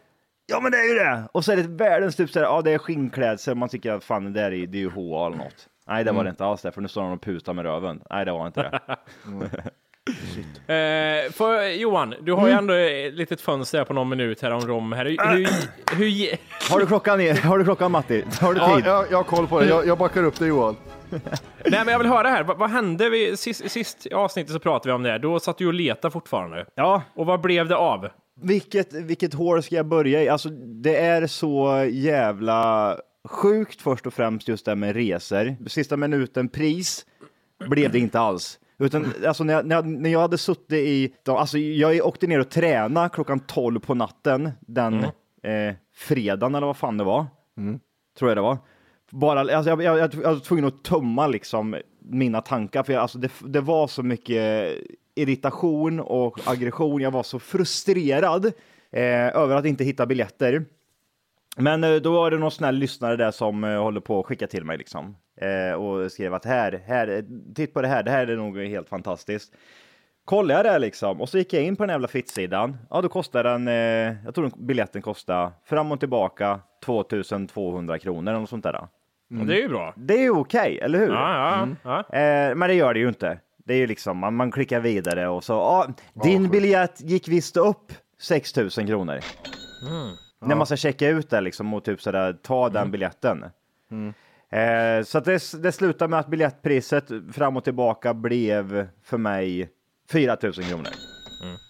Ja 0.45 0.59
men 0.59 0.71
det 0.71 0.77
är 0.77 0.87
ju 0.87 0.93
det! 0.93 1.23
Och 1.31 1.45
så 1.45 1.51
är 1.51 1.55
det 1.55 1.63
världens 1.63 2.15
typ 2.15 2.29
såhär, 2.29 2.45
ja 2.45 2.61
det 2.61 2.71
är 2.71 2.77
skinnklädsel, 2.77 3.55
man 3.55 3.69
tycker 3.69 3.91
att 3.91 4.03
fan 4.03 4.23
det 4.23 4.41
där 4.41 4.51
är, 4.53 4.67
det 4.67 4.77
är 4.77 4.79
ju 4.81 4.89
HA 4.89 5.27
eller 5.27 5.37
något. 5.37 5.67
Nej, 5.87 6.03
det 6.03 6.11
var 6.11 6.23
det 6.23 6.29
inte 6.29 6.45
alls 6.45 6.61
det, 6.61 6.71
för 6.71 6.81
nu 6.81 6.87
står 6.87 7.01
han 7.01 7.11
och 7.11 7.21
putar 7.21 7.53
med 7.53 7.65
röven. 7.65 8.01
Nej, 8.09 8.25
det 8.25 8.31
var 8.31 8.47
inte 8.47 8.61
det. 8.61 8.79
Eh, 10.67 11.31
för, 11.31 11.67
Johan, 11.69 12.13
du 12.21 12.33
har 12.33 12.47
ju 12.47 12.53
ändå 12.53 12.73
ett 12.73 13.13
litet 13.13 13.41
fönster 13.41 13.77
här 13.77 13.85
på 13.85 13.93
någon 13.93 14.09
minut 14.09 14.41
här 14.41 14.51
om 14.51 14.61
rom. 14.61 14.91
Här. 14.91 15.05
Hur, 15.05 15.17
hur, 15.17 15.47
hur, 15.97 16.37
har 16.71 16.79
du 16.79 16.85
klockan, 16.85 17.21
i- 17.21 17.31
har 17.31 17.57
du 17.57 17.63
klockan 17.63 17.91
Matti? 17.91 18.23
Har 18.41 18.53
du 18.53 18.59
Ja, 18.59 18.75
tid? 18.75 18.85
jag, 18.85 19.05
jag 19.11 19.17
har 19.17 19.23
koll 19.23 19.47
på 19.47 19.59
det. 19.59 19.65
Jag, 19.67 19.87
jag 19.87 19.97
backar 19.97 20.23
upp 20.23 20.39
det 20.39 20.45
Johan. 20.47 20.75
nej, 21.09 21.21
men 21.65 21.87
jag 21.87 21.97
vill 21.99 22.07
höra 22.07 22.27
här. 22.29 22.43
Vad, 22.43 22.57
vad 22.57 22.69
hände? 22.69 23.09
Vi, 23.09 23.37
sist, 23.37 23.71
sist 23.71 24.05
i 24.07 24.13
avsnittet 24.13 24.53
så 24.53 24.59
pratade 24.59 24.89
vi 24.89 24.95
om 24.95 25.03
det 25.03 25.09
här. 25.09 25.19
Då 25.19 25.39
satt 25.39 25.57
du 25.57 25.67
och 25.67 25.73
letade 25.73 26.11
fortfarande. 26.11 26.65
Ja, 26.75 27.01
Och 27.15 27.25
vad 27.25 27.41
blev 27.41 27.67
det 27.67 27.75
av? 27.75 28.07
vilket, 28.41 28.93
vilket 28.93 29.33
hål 29.33 29.63
ska 29.63 29.75
jag 29.75 29.85
börja 29.85 30.23
i? 30.23 30.29
Alltså, 30.29 30.49
det 30.83 30.95
är 30.95 31.27
så 31.27 31.85
jävla 31.91 32.97
sjukt 33.29 33.81
först 33.81 34.05
och 34.07 34.13
främst 34.13 34.47
just 34.47 34.65
det 34.65 34.71
här 34.71 34.75
med 34.75 34.95
resor. 34.95 35.55
Sista 35.69 35.97
minuten 35.97 36.49
pris 36.49 37.05
blev 37.69 37.91
det 37.91 37.99
inte 37.99 38.19
alls. 38.19 38.59
Utan 38.83 39.13
alltså 39.27 39.43
när 39.43 39.53
jag, 39.53 39.65
när 39.65 39.75
jag, 39.75 39.87
när 39.87 40.09
jag 40.09 40.19
hade 40.19 40.37
suttit 40.37 40.71
i, 40.71 41.13
alltså 41.27 41.57
jag 41.57 42.07
åkte 42.07 42.27
ner 42.27 42.39
och 42.39 42.49
tränade 42.49 43.09
klockan 43.09 43.39
12 43.39 43.79
på 43.79 43.93
natten 43.93 44.51
den 44.61 45.03
eh, 45.43 45.75
fredagen 45.95 46.55
eller 46.55 46.67
vad 46.67 46.77
fan 46.77 46.97
det 46.97 47.03
var. 47.03 47.25
Tror 48.19 48.29
jag 48.29 48.37
det 48.37 48.41
var. 48.41 48.57
Bara, 49.11 49.39
alltså 49.39 49.69
jag, 49.69 49.83
jag, 49.83 49.97
jag, 49.97 50.13
jag 50.13 50.33
var 50.33 50.39
tvungen 50.39 50.65
att 50.65 50.83
tömma 50.83 51.27
liksom 51.27 51.75
mina 51.99 52.41
tankar 52.41 52.83
för 52.83 52.93
jag, 52.93 53.01
alltså 53.01 53.17
det, 53.17 53.31
det 53.45 53.61
var 53.61 53.87
så 53.87 54.03
mycket 54.03 54.73
irritation 55.15 55.99
och 55.99 56.39
aggression. 56.45 57.01
Jag 57.01 57.11
var 57.11 57.23
så 57.23 57.39
frustrerad 57.39 58.45
eh, 58.91 59.37
över 59.37 59.55
att 59.55 59.65
inte 59.65 59.83
hitta 59.83 60.05
biljetter. 60.05 60.65
Men 61.57 61.83
eh, 61.83 61.95
då 61.95 62.11
var 62.11 62.31
det 62.31 62.37
någon 62.37 62.51
snäll 62.51 62.75
lyssnare 62.75 63.15
där 63.15 63.31
som 63.31 63.63
eh, 63.63 63.81
håller 63.81 64.01
på 64.01 64.19
att 64.19 64.25
skicka 64.25 64.47
till 64.47 64.65
mig 64.65 64.77
liksom. 64.77 65.15
Eh, 65.41 65.73
och 65.73 66.11
skrev 66.11 66.33
att 66.33 66.45
här, 66.45 66.83
här, 66.87 67.25
titt 67.55 67.73
på 67.73 67.81
det 67.81 67.87
här, 67.87 68.03
det 68.03 68.11
här 68.11 68.27
är 68.27 68.35
nog 68.35 68.57
helt 68.57 68.89
fantastiskt. 68.89 69.53
Kollade 70.25 70.69
jag 70.69 70.75
det 70.75 70.79
liksom 70.79 71.21
och 71.21 71.29
så 71.29 71.37
gick 71.37 71.53
jag 71.53 71.63
in 71.63 71.75
på 71.75 71.83
den 71.83 71.93
jävla 71.93 72.07
fittsidan. 72.07 72.77
Ja, 72.89 73.01
då 73.01 73.09
kostar 73.09 73.43
den, 73.43 73.67
jag 74.25 74.35
tror 74.35 74.51
biljetten 74.57 75.01
kostar 75.01 75.51
fram 75.65 75.91
och 75.91 75.99
tillbaka 75.99 76.59
2200 76.85 77.99
kronor 77.99 78.31
eller 78.31 78.39
något 78.39 78.49
sånt 78.49 78.63
där. 78.63 78.87
Det 79.29 79.53
är 79.53 79.61
ju 79.61 79.69
bra. 79.69 79.93
Det 79.97 80.13
är 80.13 80.21
ju 80.21 80.29
okej, 80.29 80.79
eller 80.79 80.99
hur? 80.99 81.09
Ja, 81.09 81.67
ja, 81.83 82.03
ja. 82.11 82.17
Eh, 82.19 82.55
men 82.55 82.67
det 82.67 82.73
gör 82.73 82.93
det 82.93 82.99
ju 82.99 83.07
inte. 83.07 83.39
Det 83.57 83.73
är 83.73 83.77
ju 83.77 83.87
liksom, 83.87 84.17
man, 84.17 84.35
man 84.35 84.51
klickar 84.51 84.79
vidare 84.79 85.27
och 85.27 85.43
så, 85.43 85.53
ah, 85.53 85.87
din 86.23 86.49
biljett 86.49 87.01
gick 87.01 87.27
visst 87.27 87.57
upp 87.57 87.93
6000 88.19 88.87
kronor. 88.87 89.19
När 90.47 90.55
man 90.55 90.65
ska 90.65 90.75
checka 90.77 91.07
ut 91.09 91.29
det 91.29 91.41
liksom 91.41 91.73
och 91.73 91.83
typ 91.83 92.01
sådär, 92.01 92.33
ta 92.41 92.69
den 92.69 92.91
biljetten. 92.91 93.43
Eh, 94.49 95.03
så 95.05 95.19
det, 95.19 95.61
det 95.63 95.71
slutar 95.71 96.07
med 96.07 96.19
att 96.19 96.27
biljettpriset 96.27 97.05
fram 97.33 97.57
och 97.57 97.63
tillbaka 97.63 98.13
blev 98.13 98.87
för 99.03 99.17
mig 99.17 99.69
4000 100.11 100.63
kronor. 100.63 100.87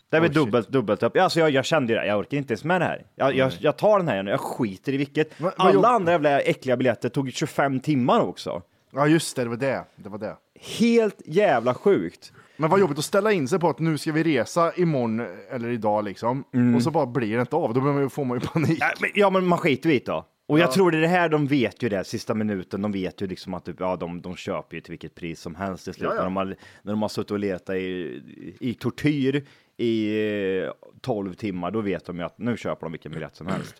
Det 0.10 0.18
är 0.18 0.22
väl 0.22 0.34
dubbelt, 0.34 0.70
dubbelt 0.70 1.04
upp. 1.04 1.18
Alltså 1.18 1.40
jag, 1.40 1.50
jag 1.50 1.66
kände 1.66 1.94
ju 1.94 2.00
det, 2.00 2.06
jag 2.06 2.20
orkar 2.20 2.38
inte 2.38 2.54
ens 2.54 2.64
med 2.64 2.82
det 2.82 2.86
här. 2.86 3.06
Jag, 3.16 3.36
jag, 3.36 3.52
jag 3.60 3.78
tar 3.78 3.98
den 4.00 4.08
här 4.08 4.24
nu, 4.24 4.32
jag 4.32 4.40
skiter 4.40 4.94
i 4.94 4.98
vilket. 4.98 5.40
Men 5.40 5.52
Alla 5.58 5.74
jag- 5.74 5.86
andra 5.86 6.12
jävla 6.12 6.40
äckliga 6.42 6.78
biljetter 6.78 7.10
tog 7.10 7.32
25 7.34 7.80
timmar 7.80 8.20
också. 8.22 8.62
Ja, 8.92 9.08
just 9.08 9.36
det. 9.36 9.44
Det 9.44 9.50
var 9.50 9.58
det. 9.58 9.84
Det 9.96 10.10
var 10.10 10.18
det. 10.18 10.36
Helt 10.80 11.22
jävla 11.26 11.74
sjukt. 11.74 12.34
Men 12.58 12.70
vad 12.70 12.80
jobbigt 12.80 12.98
att 12.98 13.06
ställa 13.06 13.32
in 13.32 13.48
sig 13.48 13.60
på 13.60 13.70
att 13.70 13.80
nu 13.80 13.98
ska 13.98 14.12
vi 14.12 14.24
resa 14.24 14.74
imorgon 14.76 15.28
eller 15.50 15.70
idag 15.70 16.04
liksom. 16.04 16.44
Och 16.76 16.84
så 16.84 16.92
bara 16.92 17.06
blir 17.06 17.36
det 17.36 17.42
inte 17.42 17.56
av. 17.56 17.74
Då 17.74 18.10
får 18.10 18.26
man 18.26 18.40
ju 18.40 18.48
panik. 18.48 18.78
Ja, 18.82 18.94
men, 19.02 19.10
ja, 19.14 19.30
men 19.30 19.46
man 19.46 19.58
skiter 19.58 19.90
ju 19.90 19.96
i 19.96 20.00
det 20.00 20.06
då. 20.06 20.26
Och 20.48 20.60
jag 20.60 20.72
tror 20.72 20.92
det 20.92 20.98
är 20.98 21.02
det 21.02 21.08
här 21.08 21.30
de 21.30 21.48
vet 21.48 21.84
ju 21.84 21.90
det, 21.90 22.04
sista 22.04 22.34
minuten. 22.34 22.82
De 22.82 22.92
vet 22.92 23.22
ju 23.22 23.28
liksom 23.28 23.54
att 23.54 23.66
typ, 23.66 23.80
ja, 23.80 23.96
de, 23.96 24.22
de 24.22 24.36
köper 24.36 24.76
ju 24.76 24.82
till 24.82 24.92
vilket 24.92 25.16
pris 25.16 25.40
som 25.40 25.56
helst 25.56 25.84
till 25.84 25.94
slut. 25.94 26.10
Ja, 26.10 26.16
ja. 26.16 26.18
När, 26.18 26.24
de 26.24 26.36
har, 26.36 26.46
när 26.82 26.94
de 26.94 27.02
har 27.02 27.10
suttit 27.10 27.32
och 27.32 27.40
letat 27.40 27.76
i, 27.76 28.56
i 28.60 28.74
tortyr 28.74 29.46
i 29.78 30.20
eh, 30.64 30.72
12 31.02 31.34
timmar, 31.34 31.72
då 31.72 31.82
vet 31.82 32.06
de 32.06 32.18
ju 32.18 32.24
att 32.24 32.38
nu 32.38 32.58
köper 32.58 32.86
de 32.86 32.92
vilken 32.92 33.12
biljett 33.12 33.36
som 33.36 33.48
helst. 33.48 33.76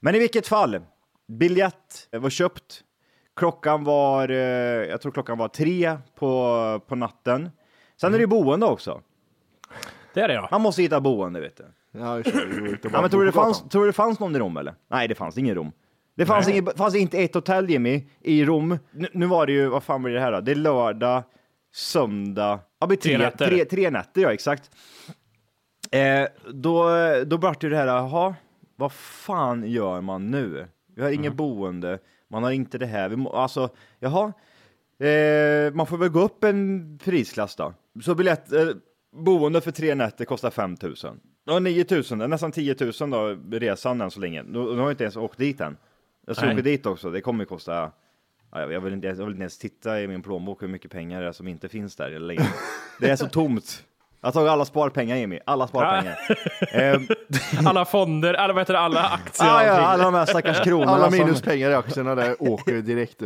Men 0.00 0.14
i 0.14 0.18
vilket 0.18 0.46
fall, 0.46 0.80
biljett 1.28 2.08
var 2.12 2.30
köpt. 2.30 2.82
Klockan 3.36 3.84
var, 3.84 4.28
eh, 4.28 4.36
jag 4.88 5.00
tror 5.00 5.12
klockan 5.12 5.38
var 5.38 5.48
tre 5.48 5.98
på, 6.14 6.80
på 6.86 6.94
natten. 6.94 7.50
Sen 8.00 8.14
är 8.14 8.18
det 8.18 8.22
ju 8.22 8.26
boende 8.26 8.66
också. 8.66 9.00
Det 10.14 10.20
är 10.20 10.28
det 10.28 10.34
ja. 10.34 10.48
Man 10.50 10.60
måste 10.60 10.82
hitta 10.82 11.00
boende, 11.00 11.40
vet 11.40 11.56
du. 11.56 11.64
Ja, 11.92 12.16
just 12.16 12.32
det. 12.32 12.46
Det 12.46 12.60
går 12.60 12.68
inte 12.68 12.80
Ja, 12.88 12.90
bara 12.90 13.00
men 13.02 13.10
tror 13.10 13.20
du 13.20 13.26
det 13.26 13.32
på 13.32 13.40
fanns, 13.40 13.62
tror 13.68 13.82
du 13.82 13.88
det 13.88 13.92
fanns 13.92 14.20
någon 14.20 14.36
i 14.36 14.38
Rom 14.38 14.56
eller? 14.56 14.74
Nej, 14.90 15.08
det 15.08 15.14
fanns 15.14 15.38
ingen 15.38 15.52
i 15.52 15.54
Rom. 15.54 15.72
Det 16.14 16.26
fanns, 16.26 16.48
ingen, 16.48 16.66
fanns 16.76 16.94
inte 16.94 17.18
ett 17.18 17.34
hotell 17.34 17.70
Jimmy 17.70 18.04
i 18.20 18.44
Rom. 18.44 18.78
Nu, 18.92 19.08
nu 19.12 19.26
var 19.26 19.46
det 19.46 19.52
ju, 19.52 19.68
vad 19.68 19.82
fan 19.82 20.02
blir 20.02 20.14
det 20.14 20.20
här 20.20 20.32
då? 20.32 20.40
Det 20.40 20.50
är 20.50 20.54
lördag, 20.56 21.22
söndag, 21.74 22.60
ja, 22.80 22.86
det 22.86 22.86
blir 22.86 22.96
tre, 22.96 23.16
Tre 23.16 23.24
nätter. 23.24 23.46
tre, 23.48 23.64
tre 23.64 23.90
nätter, 23.90 24.20
ja 24.20 24.32
exakt. 24.32 24.70
Eh, 25.90 26.26
då, 26.52 26.88
då 27.26 27.36
vart 27.36 27.60
det 27.60 27.68
det 27.68 27.76
här, 27.76 27.86
jaha, 27.86 28.34
vad 28.76 28.92
fan 28.92 29.64
gör 29.70 30.00
man 30.00 30.30
nu? 30.30 30.66
Vi 30.96 31.02
har 31.02 31.10
inget 31.10 31.34
boende, 31.34 31.98
man 32.28 32.42
har 32.42 32.50
inte 32.50 32.78
det 32.78 32.86
här, 32.86 33.08
vi 33.08 33.16
må, 33.16 33.30
alltså, 33.32 33.68
jaha, 33.98 34.32
eh, 35.08 35.72
man 35.74 35.86
får 35.86 35.96
väl 35.96 36.08
gå 36.08 36.20
upp 36.20 36.44
en 36.44 36.98
prisklass 37.04 37.56
då. 37.56 37.74
Så 38.02 38.14
biljett, 38.14 38.52
eh, 38.52 38.68
boende 39.12 39.60
för 39.60 39.70
tre 39.70 39.94
nätter 39.94 40.24
kostar 40.24 40.50
5 40.50 40.76
000. 40.82 40.94
Ja, 41.44 41.58
9 41.58 41.86
000, 42.10 42.28
nästan 42.28 42.52
10 42.52 42.76
000 43.00 43.10
då, 43.10 43.36
resan 43.58 44.00
än 44.00 44.10
så 44.10 44.20
länge. 44.20 44.42
Nu, 44.42 44.58
nu 44.58 44.64
har 44.64 44.76
jag 44.76 44.92
inte 44.92 45.04
ens 45.04 45.16
åkt 45.16 45.38
dit 45.38 45.60
än. 45.60 45.76
Jag 46.26 46.36
ska 46.36 46.46
åka 46.52 46.62
dit 46.62 46.86
också, 46.86 47.10
det 47.10 47.20
kommer 47.20 47.44
ju 47.44 47.46
kosta 47.46 47.92
Ja, 48.52 48.72
jag, 48.72 48.80
vill 48.80 48.92
inte, 48.92 49.06
jag 49.06 49.14
vill 49.14 49.28
inte 49.28 49.40
ens 49.40 49.58
titta 49.58 50.00
i 50.00 50.08
min 50.08 50.22
plånbok 50.22 50.62
hur 50.62 50.68
mycket 50.68 50.90
pengar 50.90 51.22
det 51.22 51.28
är 51.28 51.32
som 51.32 51.48
inte 51.48 51.68
finns 51.68 51.96
där 51.96 52.18
längre. 52.18 52.46
Det 53.00 53.10
är 53.10 53.16
så 53.16 53.26
tomt. 53.26 53.84
Jag 54.20 54.28
har 54.28 54.32
tagit 54.32 54.50
alla 54.50 54.64
sparpengar 54.64 55.16
Jimmy, 55.16 55.40
alla 55.44 55.68
sparpengar. 55.68 56.18
Ehm, 56.72 57.06
Alla 57.66 57.84
fonder, 57.84 58.34
alla, 58.34 58.52
vad 58.52 58.60
heter 58.60 58.72
det, 58.72 58.80
alla 58.80 59.02
aktier. 59.04 59.48
ah, 59.48 59.62
ja, 59.66 59.72
alla 59.72 60.04
de 60.04 60.14
här 60.14 60.26
stackars 60.26 60.60
kronorna. 60.60 60.92
Alla 60.92 61.10
minuspengar 61.10 61.70
i 61.70 61.74
aktierna 61.74 62.14
där 62.14 62.42
åker 62.42 62.82
direkt. 62.82 63.22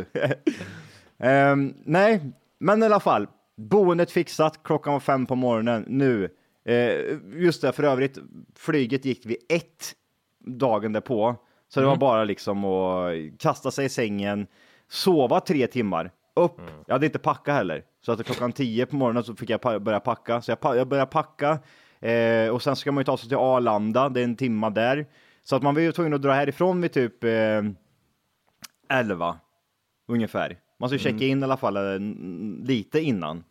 Ehm, 1.19 1.73
nej, 1.85 2.21
men 2.59 2.83
i 2.83 2.85
alla 2.85 2.99
fall. 2.99 3.27
Boendet 3.69 4.11
fixat, 4.11 4.63
klockan 4.63 4.93
var 4.93 4.99
fem 4.99 5.25
på 5.25 5.35
morgonen 5.35 5.85
nu. 5.87 6.29
Eh, 6.65 6.93
just 7.35 7.61
det, 7.61 7.71
för 7.71 7.83
övrigt, 7.83 8.17
flyget 8.55 9.05
gick 9.05 9.25
vid 9.25 9.37
ett 9.49 9.93
dagen 10.45 10.93
därpå. 10.93 11.35
Så 11.67 11.79
det 11.79 11.85
var 11.85 11.95
bara 11.99 12.23
liksom 12.23 12.65
att 12.65 13.13
kasta 13.39 13.71
sig 13.71 13.85
i 13.85 13.89
sängen, 13.89 14.47
sova 14.89 15.39
tre 15.39 15.67
timmar, 15.67 16.11
upp. 16.35 16.61
Jag 16.87 16.95
hade 16.95 17.05
inte 17.05 17.19
packa 17.19 17.53
heller. 17.53 17.83
Så 18.05 18.11
att 18.11 18.25
klockan 18.25 18.51
tio 18.51 18.85
på 18.85 18.95
morgonen 18.95 19.23
så 19.23 19.35
fick 19.35 19.49
jag 19.49 19.81
börja 19.81 19.99
packa. 19.99 20.41
Så 20.41 20.51
jag, 20.51 20.59
pa- 20.59 20.75
jag 20.75 20.87
började 20.87 21.11
packa 21.11 21.59
eh, 21.99 22.49
och 22.49 22.61
sen 22.61 22.75
ska 22.75 22.91
man 22.91 23.01
ju 23.01 23.05
ta 23.05 23.17
sig 23.17 23.27
till 23.29 23.37
Arlanda, 23.37 24.09
det 24.09 24.19
är 24.19 24.23
en 24.23 24.35
timma 24.35 24.69
där. 24.69 25.05
Så 25.43 25.55
att 25.55 25.61
man 25.63 25.73
var 25.75 25.81
ju 25.81 25.91
tvungen 25.91 26.13
att 26.13 26.21
dra 26.21 26.31
härifrån 26.31 26.81
vid 26.81 26.91
typ 26.91 27.23
eh, 27.23 27.61
11 28.89 29.37
ungefär. 30.07 30.57
Man 30.79 30.89
ska 30.89 30.97
checka 30.97 31.25
in 31.25 31.39
i 31.39 31.43
alla 31.43 31.57
fall 31.57 31.77
lite 32.63 32.99
innan. 32.99 33.43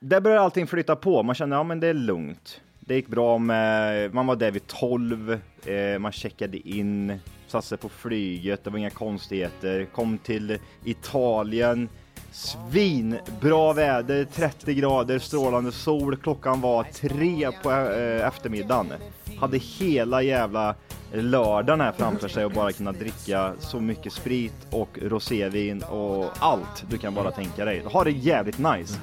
Där 0.00 0.20
började 0.20 0.42
allting 0.42 0.66
flytta 0.66 0.96
på. 0.96 1.22
Man 1.22 1.34
kände 1.34 1.56
ja, 1.56 1.62
men 1.62 1.80
det 1.80 1.86
är 1.86 1.94
lugnt. 1.94 2.60
Det 2.80 2.94
gick 2.94 3.08
bra 3.08 3.38
med, 3.38 4.14
man 4.14 4.26
var 4.26 4.36
där 4.36 4.50
vid 4.50 4.66
12, 4.66 5.40
eh, 5.66 5.98
man 5.98 6.12
checkade 6.12 6.68
in, 6.68 7.18
satte 7.46 7.66
sig 7.66 7.78
på 7.78 7.88
flyget, 7.88 8.64
det 8.64 8.70
var 8.70 8.78
inga 8.78 8.90
konstigheter, 8.90 9.84
kom 9.84 10.18
till 10.18 10.58
Italien, 10.84 11.88
svinbra 12.30 13.72
väder, 13.72 14.24
30 14.24 14.74
grader, 14.74 15.18
strålande 15.18 15.72
sol, 15.72 16.16
klockan 16.16 16.60
var 16.60 16.84
tre 16.84 17.50
på 17.62 17.70
eh, 17.70 18.26
eftermiddagen. 18.26 18.92
Hade 19.38 19.58
hela 19.58 20.22
jävla 20.22 20.74
lördagen 21.12 21.80
här 21.80 21.92
framför 21.92 22.28
sig 22.28 22.44
och 22.44 22.52
bara 22.52 22.72
kunna 22.72 22.92
dricka 22.92 23.52
så 23.58 23.80
mycket 23.80 24.12
sprit 24.12 24.66
och 24.70 24.98
rosévin 25.02 25.82
och 25.82 26.30
allt 26.38 26.84
du 26.90 26.98
kan 26.98 27.14
bara 27.14 27.30
tänka 27.30 27.64
dig. 27.64 27.82
Ha 27.84 28.04
det 28.04 28.10
jävligt 28.10 28.58
nice. 28.58 29.00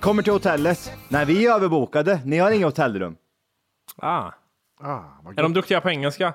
Kommer 0.00 0.22
till 0.22 0.32
hotellet. 0.32 0.92
Nej, 1.08 1.26
vi 1.26 1.46
är 1.46 1.54
överbokade. 1.54 2.20
Ni 2.24 2.38
har 2.38 2.50
inga 2.50 2.66
hotellrum. 2.66 3.16
Ah. 3.96 4.30
Ah, 4.80 5.00
vad 5.24 5.38
Är 5.38 5.42
de 5.42 5.52
duktiga 5.52 5.80
på 5.80 5.90
engelska? 5.90 6.34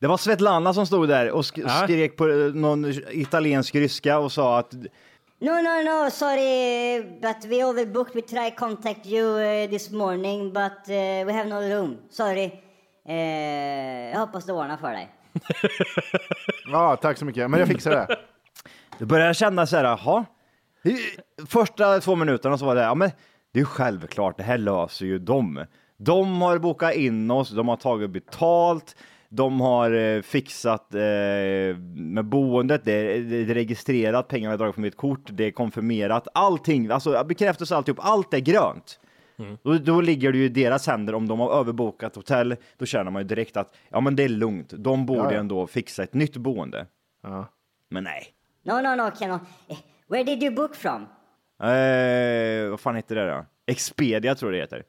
Det 0.00 0.06
var 0.06 0.16
Svetlana 0.16 0.74
som 0.74 0.86
stod 0.86 1.08
där 1.08 1.30
och 1.30 1.42
sk- 1.42 1.64
Ja. 1.66 1.82
skrek 1.84 2.16
på 2.16 2.28
eh, 2.28 2.36
någon 2.36 2.84
italiensk 3.10 3.74
ryska 3.74 4.18
och 4.18 4.32
sa 4.32 4.58
att 4.58 4.72
No, 5.38 5.50
no, 5.50 5.82
no, 5.84 6.10
sorry, 6.10 7.02
but 7.20 7.44
we 7.44 7.64
overbooked. 7.64 8.14
We 8.14 8.22
tried 8.22 8.56
contact 8.56 9.06
you 9.06 9.40
uh, 9.40 9.70
this 9.70 9.90
morning, 9.90 10.52
but 10.52 10.72
uh, 10.88 10.94
we 11.26 11.32
have 11.32 11.44
no 11.48 11.54
room. 11.60 11.96
Sorry. 12.10 12.52
Uh, 13.08 13.14
jag 14.12 14.18
hoppas 14.18 14.44
det 14.46 14.52
ordnar 14.52 14.76
för 14.76 14.90
dig. 14.92 15.08
Ja, 16.72 16.96
tack 16.96 17.18
så 17.18 17.24
mycket. 17.24 17.50
Men 17.50 17.60
jag 17.60 17.68
fixar 17.68 17.90
det. 17.90 18.16
Du 18.98 19.04
börjar 19.06 19.32
känna 19.32 19.66
så 19.66 19.76
här, 19.76 19.84
jaha. 19.84 20.24
Första 21.46 22.00
två 22.00 22.16
minuterna 22.16 22.58
så 22.58 22.66
var 22.66 22.74
det, 22.74 22.80
ja 22.82 22.94
men 22.94 23.10
det 23.52 23.58
är 23.58 23.62
ju 23.62 23.66
självklart, 23.66 24.36
det 24.36 24.42
här 24.42 24.58
löser 24.58 25.06
ju 25.06 25.18
de. 25.18 25.64
De 25.96 26.42
har 26.42 26.58
bokat 26.58 26.94
in 26.94 27.30
oss, 27.30 27.50
de 27.50 27.68
har 27.68 27.76
tagit 27.76 28.10
betalt. 28.10 28.96
De 29.34 29.60
har 29.60 29.90
eh, 29.90 30.22
fixat 30.22 30.94
eh, 30.94 31.00
med 31.94 32.24
boendet, 32.24 32.84
det 32.84 32.92
är, 32.92 33.20
det 33.20 33.36
är 33.36 33.54
registrerat, 33.54 34.28
pengarna 34.28 34.54
är 34.54 34.58
dragit 34.58 34.74
från 34.74 34.82
mitt 34.82 34.96
kort, 34.96 35.20
det 35.30 35.44
är 35.44 35.50
konfirmerat, 35.50 36.28
allting, 36.34 36.90
alltså 36.90 37.24
bekräftelse 37.24 37.76
alltihop, 37.76 37.98
allt 38.02 38.34
är 38.34 38.38
grönt. 38.38 39.00
Då, 39.62 39.74
då 39.78 40.00
ligger 40.00 40.32
det 40.32 40.38
ju 40.38 40.44
i 40.44 40.48
deras 40.48 40.86
händer 40.86 41.14
om 41.14 41.28
de 41.28 41.40
har 41.40 41.50
överbokat 41.60 42.16
hotell, 42.16 42.56
då 42.78 42.86
känner 42.86 43.10
man 43.10 43.22
ju 43.22 43.28
direkt 43.28 43.56
att 43.56 43.74
ja 43.88 44.00
men 44.00 44.16
det 44.16 44.22
är 44.22 44.28
lugnt, 44.28 44.72
de 44.76 45.06
borde 45.06 45.20
Ja, 45.20 45.32
ja. 45.32 45.38
ändå 45.38 45.66
fixa 45.66 46.02
ett 46.02 46.14
nytt 46.14 46.36
boende. 46.36 46.86
Ja. 47.22 47.48
Men 47.90 48.04
nej. 48.04 48.26
No, 48.64 48.72
no, 48.72 48.96
no, 49.04 49.10
Keno. 49.18 49.40
Where 50.12 50.24
did 50.24 50.42
you 50.42 50.54
book 50.54 50.74
from? 50.74 51.02
Eh, 51.62 52.70
vad 52.70 52.80
fan 52.80 52.96
heter 52.96 53.14
det 53.14 53.30
då? 53.30 53.44
Expedia 53.66 54.34
tror 54.34 54.54
jag 54.54 54.58
det 54.58 54.76
heter. 54.76 54.84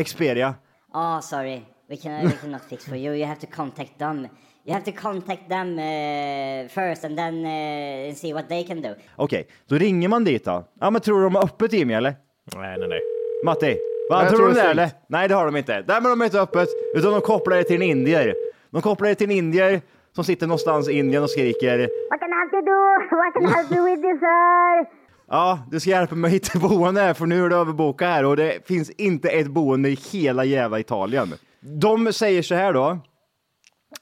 Expedia. 0.00 0.54
Oh, 0.94 1.20
sorry. 1.20 1.60
We 1.88 1.96
can 1.96 2.26
we 2.26 2.32
cannot 2.40 2.62
fix 2.70 2.84
for 2.84 2.96
you. 2.96 3.14
You 3.14 3.26
have 3.26 3.40
to 3.40 3.46
contact 3.56 3.98
them. 3.98 4.28
You 4.64 4.74
have 4.74 4.92
to 4.92 5.00
contact 5.00 5.48
them 5.48 5.78
uh, 5.78 6.68
first 6.68 7.04
and 7.04 7.16
then 7.16 7.34
uh, 7.34 8.14
see 8.14 8.32
what 8.32 8.48
they 8.48 8.64
can 8.64 8.82
do. 8.82 8.94
Okej, 9.16 9.48
då 9.66 9.76
ringer 9.76 10.08
man 10.08 10.24
dit 10.24 10.44
då. 10.44 10.64
Ja 10.80 10.90
men 10.90 11.00
tror 11.00 11.18
du 11.18 11.24
de 11.24 11.34
har 11.34 11.44
öppet 11.44 11.72
Jimmy 11.72 11.94
eller? 11.94 12.14
Nej, 12.56 12.78
nej, 12.78 12.88
nej. 12.88 13.00
Matti? 13.44 13.78
Vad 14.10 14.28
tror 14.28 14.38
tror 14.38 14.48
du 14.48 14.54
det 14.54 14.60
är 14.60 14.70
eller? 14.70 14.90
Nej 15.06 15.28
det 15.28 15.34
har 15.34 15.46
de 15.46 15.56
inte. 15.56 15.72
Nej 15.72 16.00
men 16.02 16.10
de 16.10 16.20
är 16.20 16.24
inte 16.24 16.40
öppet. 16.40 16.68
Utan 16.94 17.12
de 17.12 17.20
kopplar 17.20 17.56
det 17.56 17.64
till 17.64 17.76
en 17.76 17.82
indier. 17.82 18.34
De 18.70 18.82
kopplar 18.82 19.08
det 19.08 19.14
till 19.14 19.30
en 19.30 19.36
indier 19.36 19.80
som 20.16 20.24
sitter 20.24 20.46
någonstans 20.46 20.88
i 20.88 20.92
Indien 20.92 21.22
och 21.22 21.30
skriker 21.30 21.78
What 22.10 22.20
can 22.20 22.30
I 22.30 22.34
help 22.34 22.52
you 22.52 22.62
do? 22.62 23.16
What 23.16 23.34
can 23.34 23.42
I 23.42 23.46
help 23.54 23.72
you 23.72 23.84
with 23.90 24.02
this, 24.02 24.20
sir? 24.20 24.86
Ja, 25.28 25.58
du 25.70 25.80
ska 25.80 25.90
hjälpa 25.90 26.14
mig 26.14 26.28
att 26.28 26.34
hitta 26.34 26.58
boende 26.58 27.00
här 27.00 27.14
för 27.14 27.26
nu 27.26 27.44
är 27.44 27.48
det 27.48 27.56
överbokat 27.56 28.08
här 28.08 28.24
och 28.24 28.36
det 28.36 28.66
finns 28.68 28.90
inte 28.90 29.28
ett 29.28 29.46
boende 29.46 29.88
i 29.88 29.98
hela 30.12 30.44
jävla 30.44 30.80
Italien. 30.80 31.34
De 31.60 32.12
säger 32.12 32.42
så 32.42 32.54
här 32.54 32.72
då. 32.72 32.98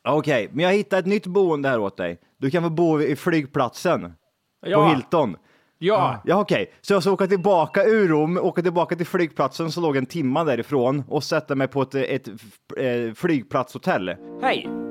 Okej, 0.08 0.48
men 0.52 0.64
jag 0.64 0.72
hittar 0.72 0.98
ett 0.98 1.06
nytt 1.06 1.26
boende 1.26 1.68
här 1.68 1.78
åt 1.80 1.96
dig. 1.96 2.18
Du 2.38 2.50
kan 2.50 2.62
få 2.62 2.70
bo 2.70 3.00
i 3.00 3.16
flygplatsen 3.16 4.02
på 4.02 4.70
Ja. 4.70 4.88
Hilton. 4.88 5.36
Ja, 5.78 6.20
Ja, 6.24 6.40
okej. 6.40 6.72
Så 6.80 6.92
jag 6.92 7.02
ska 7.02 7.12
åka 7.12 7.26
tillbaka 7.26 7.84
ur 7.84 8.08
Rom, 8.08 8.38
åka 8.38 8.62
tillbaka 8.62 8.96
till 8.96 9.06
flygplatsen 9.06 9.70
som 9.72 9.82
låg 9.82 9.96
en 9.96 10.06
timma 10.06 10.44
därifrån 10.44 11.04
och 11.08 11.24
sätta 11.24 11.54
mig 11.54 11.68
på 11.68 11.82
ett, 11.82 11.94
ett, 11.94 12.28
eh, 12.76 13.14
flygplatshotell. 13.14 14.16
hej! 14.42 14.83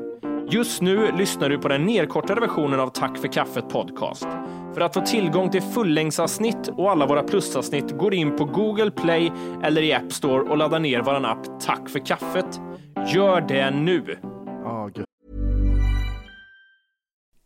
Just 0.53 0.81
nu 0.81 1.12
lyssnar 1.12 1.50
du 1.50 1.57
på 1.57 1.67
den 1.67 1.86
nedkortade 1.86 2.41
versionen 2.41 2.79
av 2.79 2.89
Tack 2.89 3.17
för 3.17 3.27
kaffet 3.27 3.69
podcast. 3.69 4.27
För 4.74 4.81
att 4.81 4.93
få 4.93 5.01
tillgång 5.01 5.51
till 5.51 5.62
fullängdsavsnitt 5.62 6.67
och 6.67 6.91
alla 6.91 7.05
våra 7.05 7.24
plusavsnitt 7.24 7.98
går 7.98 8.13
in 8.13 8.36
på 8.36 8.45
Google 8.45 8.91
Play 8.91 9.31
eller 9.63 9.81
i 9.81 9.93
App 9.93 10.13
Store 10.13 10.50
och 10.50 10.57
laddar 10.57 10.79
ner 10.79 11.01
våran 11.01 11.25
app 11.25 11.60
Tack 11.62 11.89
för 11.89 12.05
kaffet. 12.05 12.60
Gör 13.13 13.41
det 13.41 13.72
nu! 13.72 14.17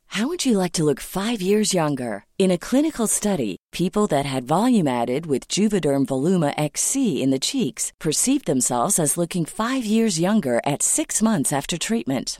How 0.08 0.28
would 0.28 0.46
you 0.46 0.64
like 0.64 0.78
to 0.78 0.84
look 0.84 1.00
five 1.00 1.42
years 1.42 1.76
younger? 1.76 2.24
In 2.38 2.52
a 2.52 2.58
clinical 2.58 3.08
study, 3.08 3.56
people 3.72 4.08
that 4.08 4.26
had 4.26 4.48
volume 4.48 4.88
added 4.88 5.26
with 5.26 5.60
Juvederm 5.60 6.06
Voluma 6.06 6.54
XC 6.58 6.96
in 6.96 7.32
the 7.32 7.40
cheeks 7.40 7.92
perceived 8.00 8.46
themselves 8.46 9.00
as 9.00 9.18
looking 9.18 9.46
five 9.46 9.86
years 9.86 10.20
younger 10.20 10.60
at 10.66 10.82
six 10.82 11.22
months 11.22 11.54
after 11.54 11.78
treatment. 11.78 12.40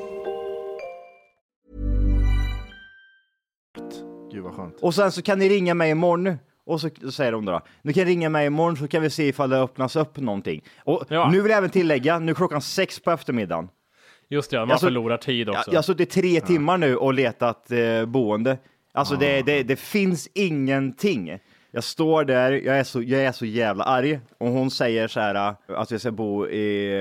Gud 4.41 4.51
vad 4.51 4.55
skönt. 4.55 4.77
Och 4.81 4.95
sen 4.95 5.11
så 5.11 5.21
kan 5.21 5.39
ni 5.39 5.49
ringa 5.49 5.73
mig 5.73 5.91
imorgon. 5.91 6.37
Och 6.65 6.81
så 6.81 6.89
så 7.01 7.11
säger 7.11 7.31
de 7.31 7.45
då, 7.45 7.61
ni 7.81 7.93
kan 7.93 8.05
ringa 8.05 8.29
mig 8.29 8.47
imorgon 8.47 8.77
så 8.77 8.87
kan 8.87 9.01
vi 9.01 9.09
se 9.09 9.27
ifall 9.27 9.49
det 9.49 9.57
öppnas 9.61 9.95
upp 9.95 10.17
någonting. 10.17 10.61
Och 10.83 11.03
Ja. 11.09 11.29
nu 11.31 11.41
vill 11.41 11.49
jag 11.51 11.57
även 11.57 11.69
tillägga, 11.69 12.19
nu 12.19 12.31
är 12.31 12.35
klockan 12.35 12.61
sex 12.61 12.99
på 12.99 13.11
eftermiddagen. 13.11 13.69
Just 14.29 14.51
det, 14.51 14.57
man 14.59 14.69
Jag 14.69 14.79
så- 14.79 14.85
förlorar 14.85 15.17
tid 15.17 15.47
Jag, 15.47 15.55
också. 15.55 15.71
jag 15.71 15.77
har 15.77 15.83
suttit 15.83 16.09
tre 16.09 16.41
timmar 16.41 16.77
nu 16.77 16.95
och 16.97 17.13
letat 17.13 17.71
eh, 17.71 18.05
boende. 18.05 18.57
Alltså 18.93 19.15
det, 19.15 19.41
det, 19.41 19.63
det 19.63 19.75
finns 19.75 20.29
ingenting. 20.33 21.37
Jag 21.71 21.83
står 21.83 22.23
där, 22.25 22.51
jag 22.51 22.77
är, 22.79 22.83
så, 22.83 23.01
jag 23.01 23.21
är 23.21 23.31
så 23.31 23.45
jävla 23.45 23.83
arg 23.83 24.19
och 24.37 24.47
hon 24.47 24.71
säger 24.71 25.07
så 25.07 25.19
här 25.19 25.35
eh, 25.69 25.79
att 25.79 25.91
vi 25.91 25.99
ska 25.99 26.11
bo 26.11 26.47
i, 26.47 26.91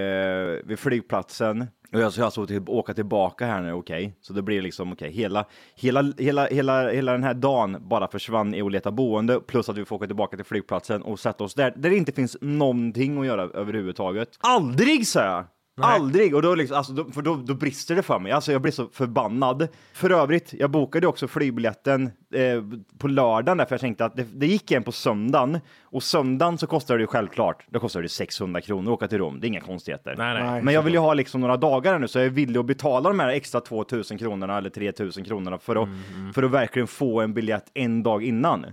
eh, 0.63 0.69
vid 0.69 0.79
flygplatsen. 0.79 1.67
Och 1.93 2.01
jag 2.01 2.13
ska 2.13 2.25
alltså 2.25 2.47
till, 2.47 2.63
åka 2.67 2.95
tillbaka 2.95 3.47
här 3.47 3.63
nu, 3.63 3.73
okej? 3.73 4.17
Så 4.21 4.33
det 4.33 4.43
blir 4.43 4.63
liksom, 4.63 4.93
okej, 4.93 5.11
hela, 5.11 5.45
hela, 5.75 6.13
hela, 6.19 6.47
hela, 6.47 6.91
hela 6.91 7.13
den 7.13 7.25
här 7.25 7.35
dagen 7.35 7.77
bara 7.81 8.09
försvann 8.09 8.55
i 8.55 8.63
att 8.63 8.73
leta 8.73 8.91
boende, 8.91 9.41
plus 9.41 9.69
att 9.69 9.79
vi 9.79 9.85
får 9.85 9.97
åka 9.97 10.07
tillbaka 10.07 10.37
till 10.37 10.47
flygplatsen 10.47 11.03
och 11.03 11.21
sätta 11.21 11.45
oss 11.45 11.55
där, 11.55 11.73
där 11.77 11.91
det 11.91 11.97
inte 11.97 12.13
finns 12.13 12.37
någonting 12.41 13.21
att 13.21 13.27
göra 13.27 13.43
överhuvudtaget. 13.43 14.29
Aldrig, 14.41 15.07
sa 15.07 15.25
jag! 15.25 15.45
Aldrig! 15.85 16.35
Och 16.35 16.43
då, 16.43 16.55
liksom, 16.55 16.77
alltså, 16.77 16.93
då, 16.93 17.05
för 17.05 17.23
då, 17.23 17.37
då 17.37 17.55
brister 17.55 17.97
det 17.97 18.03
för 18.03 18.19
mig. 18.19 18.33
Alltså, 18.33 18.53
jag 18.53 18.63
blir 18.63 18.73
så 18.73 18.87
förbannad. 18.93 19.69
För 19.93 20.11
övrigt, 20.11 20.55
jag 20.59 20.71
bokade 20.71 21.07
också 21.07 21.29
flygbiljetten 21.29 22.11
eh, 22.35 22.63
på 22.99 23.09
lördagen 23.09 23.59
där, 23.59 23.65
för 23.65 23.75
jag 23.75 23.81
tänkte 23.81 24.05
att 24.05 24.17
det, 24.17 24.27
det 24.33 24.47
gick 24.47 24.71
en 24.71 24.83
på 24.83 24.93
söndagen. 24.93 25.61
Och 25.83 26.03
söndagen 26.03 26.59
så 26.59 26.67
kostar 26.67 26.97
det 26.97 27.01
ju 27.01 27.07
självklart, 27.07 27.65
då 27.69 27.81
kostar 27.81 28.03
det 28.03 28.09
600 28.09 28.61
kronor 28.61 28.93
att 28.93 28.97
åka 28.97 29.09
till 29.09 29.19
Rom. 29.19 29.41
Det 29.41 29.47
är 29.47 29.49
inga 29.49 29.61
konstigheter. 29.61 30.15
Nej, 30.19 30.35
nej. 30.35 30.43
Nej. 30.51 30.63
Men 30.63 30.75
jag 30.75 30.83
vill 30.83 30.93
ju 30.93 30.99
ha 30.99 31.15
liksom 31.15 31.41
några 31.41 31.57
dagar 31.57 31.99
nu, 31.99 32.09
så 32.09 32.19
jag 32.19 32.27
är 32.27 32.31
villig 32.31 32.61
att 32.61 32.67
betala 32.67 33.09
de 33.09 33.21
här 33.21 33.29
extra 33.29 33.61
2000 33.61 34.19
kronorna 34.19 34.59
eller 34.59 34.71
3000 34.71 35.25
kronorna 35.25 35.59
för 35.59 35.77
att, 35.77 35.89
för 36.35 36.43
att 36.43 36.51
verkligen 36.51 36.89
få 36.89 37.21
en 37.21 37.35
biljett 37.35 37.71
en 37.75 38.03
dag 38.03 38.25
innan. 38.25 38.67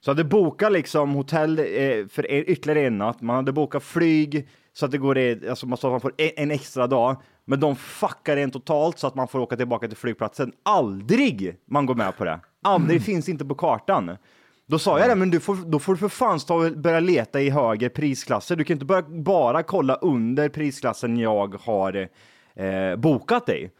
Så 0.00 0.10
jag 0.10 0.14
hade 0.14 0.24
bokat 0.24 0.72
liksom 0.72 1.10
hotell 1.10 1.58
eh, 1.58 1.64
för 2.10 2.32
ytterligare 2.32 2.86
en 2.86 2.98
natt. 2.98 3.22
Man 3.22 3.36
hade 3.36 3.52
bokat 3.52 3.82
flyg 3.82 4.48
så 4.76 4.84
att 4.86 4.90
det 4.92 4.98
går, 4.98 5.18
i- 5.18 5.48
alltså 5.48 5.66
man, 5.66 5.78
så 5.78 5.86
att 5.86 5.92
man 5.92 6.00
får 6.00 6.12
en, 6.16 6.30
en 6.36 6.50
extra 6.50 6.86
dag. 6.86 7.16
Men 7.44 7.60
de 7.60 7.76
fuckar 7.76 8.36
en 8.36 8.50
totalt 8.50 8.98
så 8.98 9.06
att 9.06 9.14
man 9.14 9.28
får 9.28 9.38
åka 9.38 9.56
tillbaka 9.56 9.88
till 9.88 9.96
flygplatsen. 9.96 10.52
Aldrig 10.62 11.56
man 11.66 11.86
går 11.86 11.94
med 11.94 12.16
på 12.16 12.24
det. 12.24 12.40
Aldrig 12.62 13.02
finns 13.02 13.28
inte 13.28 13.44
på 13.44 13.54
kartan. 13.54 14.16
Då 14.66 14.78
sa 14.78 14.98
jag 14.98 15.08
det, 15.08 15.14
men 15.14 15.30
du 15.30 15.40
får, 15.40 15.56
då 15.70 15.78
får 15.78 15.92
du 15.92 15.98
för 15.98 16.08
fan 16.08 16.40
och 16.50 16.78
börja 16.78 17.00
leta 17.00 17.40
i 17.40 17.50
högre 17.50 17.88
prisklasser. 17.88 18.56
Du 18.56 18.64
kan 18.64 18.74
inte 18.74 18.84
bara, 18.84 19.02
bara 19.02 19.62
kolla 19.62 19.94
under 19.94 20.48
prisklassen 20.48 21.16
jag 21.16 21.54
har 21.60 22.08
eh, 22.54 22.96
bokat 22.96 23.46
dig. 23.46 23.70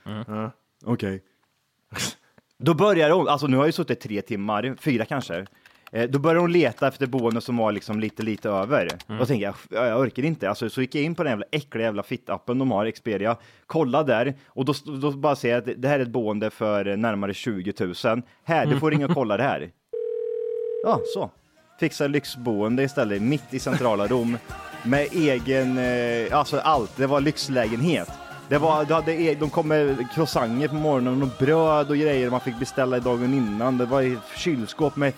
Okej. 0.85 1.23
Då 2.59 2.75
börjar 2.75 3.11
hon, 3.11 3.29
alltså 3.29 3.47
nu 3.47 3.57
har 3.57 3.63
jag 3.65 3.69
ju 3.69 3.73
suttit 3.73 4.01
tre 4.01 4.23
timmar, 4.23 4.77
fyra 4.81 5.05
kanske. 5.05 5.47
Eh, 5.93 6.09
då 6.11 6.19
började 6.19 6.41
hon 6.41 6.53
leta 6.53 6.89
efter 6.89 7.07
boende 7.07 7.41
som 7.41 7.57
var 7.57 7.73
liksom 7.73 8.01
lite, 8.01 8.23
lite 8.23 8.49
över. 8.51 8.89
Då 9.07 9.27
tänkte 9.27 9.35
jag, 9.45 9.55
"Ja, 9.71 9.87
jag 9.87 10.01
orkar 10.01 10.23
inte. 10.23 10.49
Alltså, 10.49 10.71
så 10.71 10.81
gick 10.81 10.95
jag 10.95 11.05
in 11.05 11.15
på 11.15 11.23
den 11.23 11.31
jävla 11.31 11.47
äckliga 11.53 11.85
jävla 11.85 12.03
fittappen 12.03 12.59
de 12.59 12.71
har, 12.71 12.87
Expedia, 12.87 13.37
kolla 13.67 14.03
där 14.03 14.35
och 14.49 14.65
då, 14.65 14.75
då 15.01 15.11
bara 15.11 15.37
ser 15.37 15.51
jag 15.51 15.59
att 15.59 15.65
det- 15.65 15.75
det 15.75 15.89
här 15.89 15.99
är 15.99 16.03
ett 16.03 16.09
boende 16.09 16.51
för 16.51 16.97
närmare 16.97 17.35
20 17.35 17.73
000. 18.05 18.23
Här, 18.45 18.67
du 18.67 18.81
får 18.81 18.91
ringa 18.91 19.07
och 19.07 19.15
kolla 19.15 19.37
det 19.37 19.43
här. 19.43 19.71
Ja, 20.85 21.01
så. 21.15 21.31
fixa 21.81 22.07
lyxboende 22.07 22.83
istället, 22.83 23.23
mitt 23.23 23.55
i 23.55 23.59
centrala 23.59 24.07
Rom. 24.07 24.39
Med 24.85 25.09
egen, 25.13 25.79
eh, 25.79 26.39
alltså 26.39 26.59
allt. 26.59 26.97
Det 26.97 27.07
var 27.07 27.21
lyxlägenhet. 27.21 28.09
Det 28.49 28.59
var, 28.59 28.85
du 28.85 28.95
hade, 28.95 29.13
e- 29.13 29.37
de 29.41 29.51
kom 29.51 29.69
med 29.69 30.07
croissanter 30.15 30.69
på 30.69 30.75
morgonen 30.75 31.23
och 31.23 31.29
bröd 31.39 31.91
och 31.91 31.97
grejer 31.97 32.31
man 32.31 32.41
fick 32.41 32.59
beställa 32.59 32.99
dagen 33.01 33.35
innan. 33.35 33.79
Det 33.79 33.87
var 33.87 34.17
kylskåp 34.37 34.97
med 34.97 35.13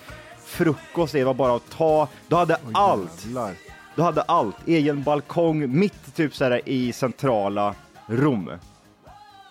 frukost, 0.49 1.13
det 1.13 1.23
var 1.23 1.33
bara 1.33 1.55
att 1.55 1.69
ta. 1.69 2.07
Du 2.27 2.35
hade 2.35 2.57
allt. 2.73 3.25
Jävlar. 3.25 3.51
Du 3.95 4.01
hade 4.01 4.21
allt. 4.21 4.55
Egen 4.67 5.03
balkong 5.03 5.79
mitt 5.79 6.15
typ 6.15 6.35
så 6.35 6.43
här 6.43 6.61
i 6.69 6.91
centrala 6.93 7.75
Rom. 8.07 8.47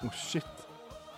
Oh, 0.03 0.11
shit. 0.13 0.45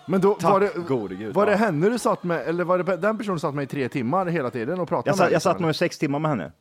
Men 0.06 0.20
då 0.20 0.34
Tack 0.34 0.50
var 0.52 0.60
det, 0.60 0.70
gode 0.88 1.14
gud. 1.14 1.34
var 1.34 1.46
det 1.46 1.52
Ja. 1.52 1.58
henne 1.58 1.88
du 1.88 1.98
satt 1.98 2.22
med, 2.24 2.40
eller 2.48 2.64
var 2.64 2.78
det 2.78 2.96
den 2.96 3.18
personen 3.18 3.36
du 3.36 3.40
satt 3.40 3.54
med 3.54 3.62
i 3.62 3.66
tre 3.66 3.88
timmar 3.88 4.26
hela 4.26 4.50
tiden 4.50 4.80
och 4.80 4.88
pratade 4.88 5.08
Jag 5.10 5.12
med? 5.12 5.18
satt, 5.24 5.32
jag 5.32 5.42
satt 5.42 5.60
nog 5.60 5.70
i 5.70 5.74
sex 5.74 5.98
timmar 5.98 6.18
med 6.18 6.30
henne. 6.30 6.52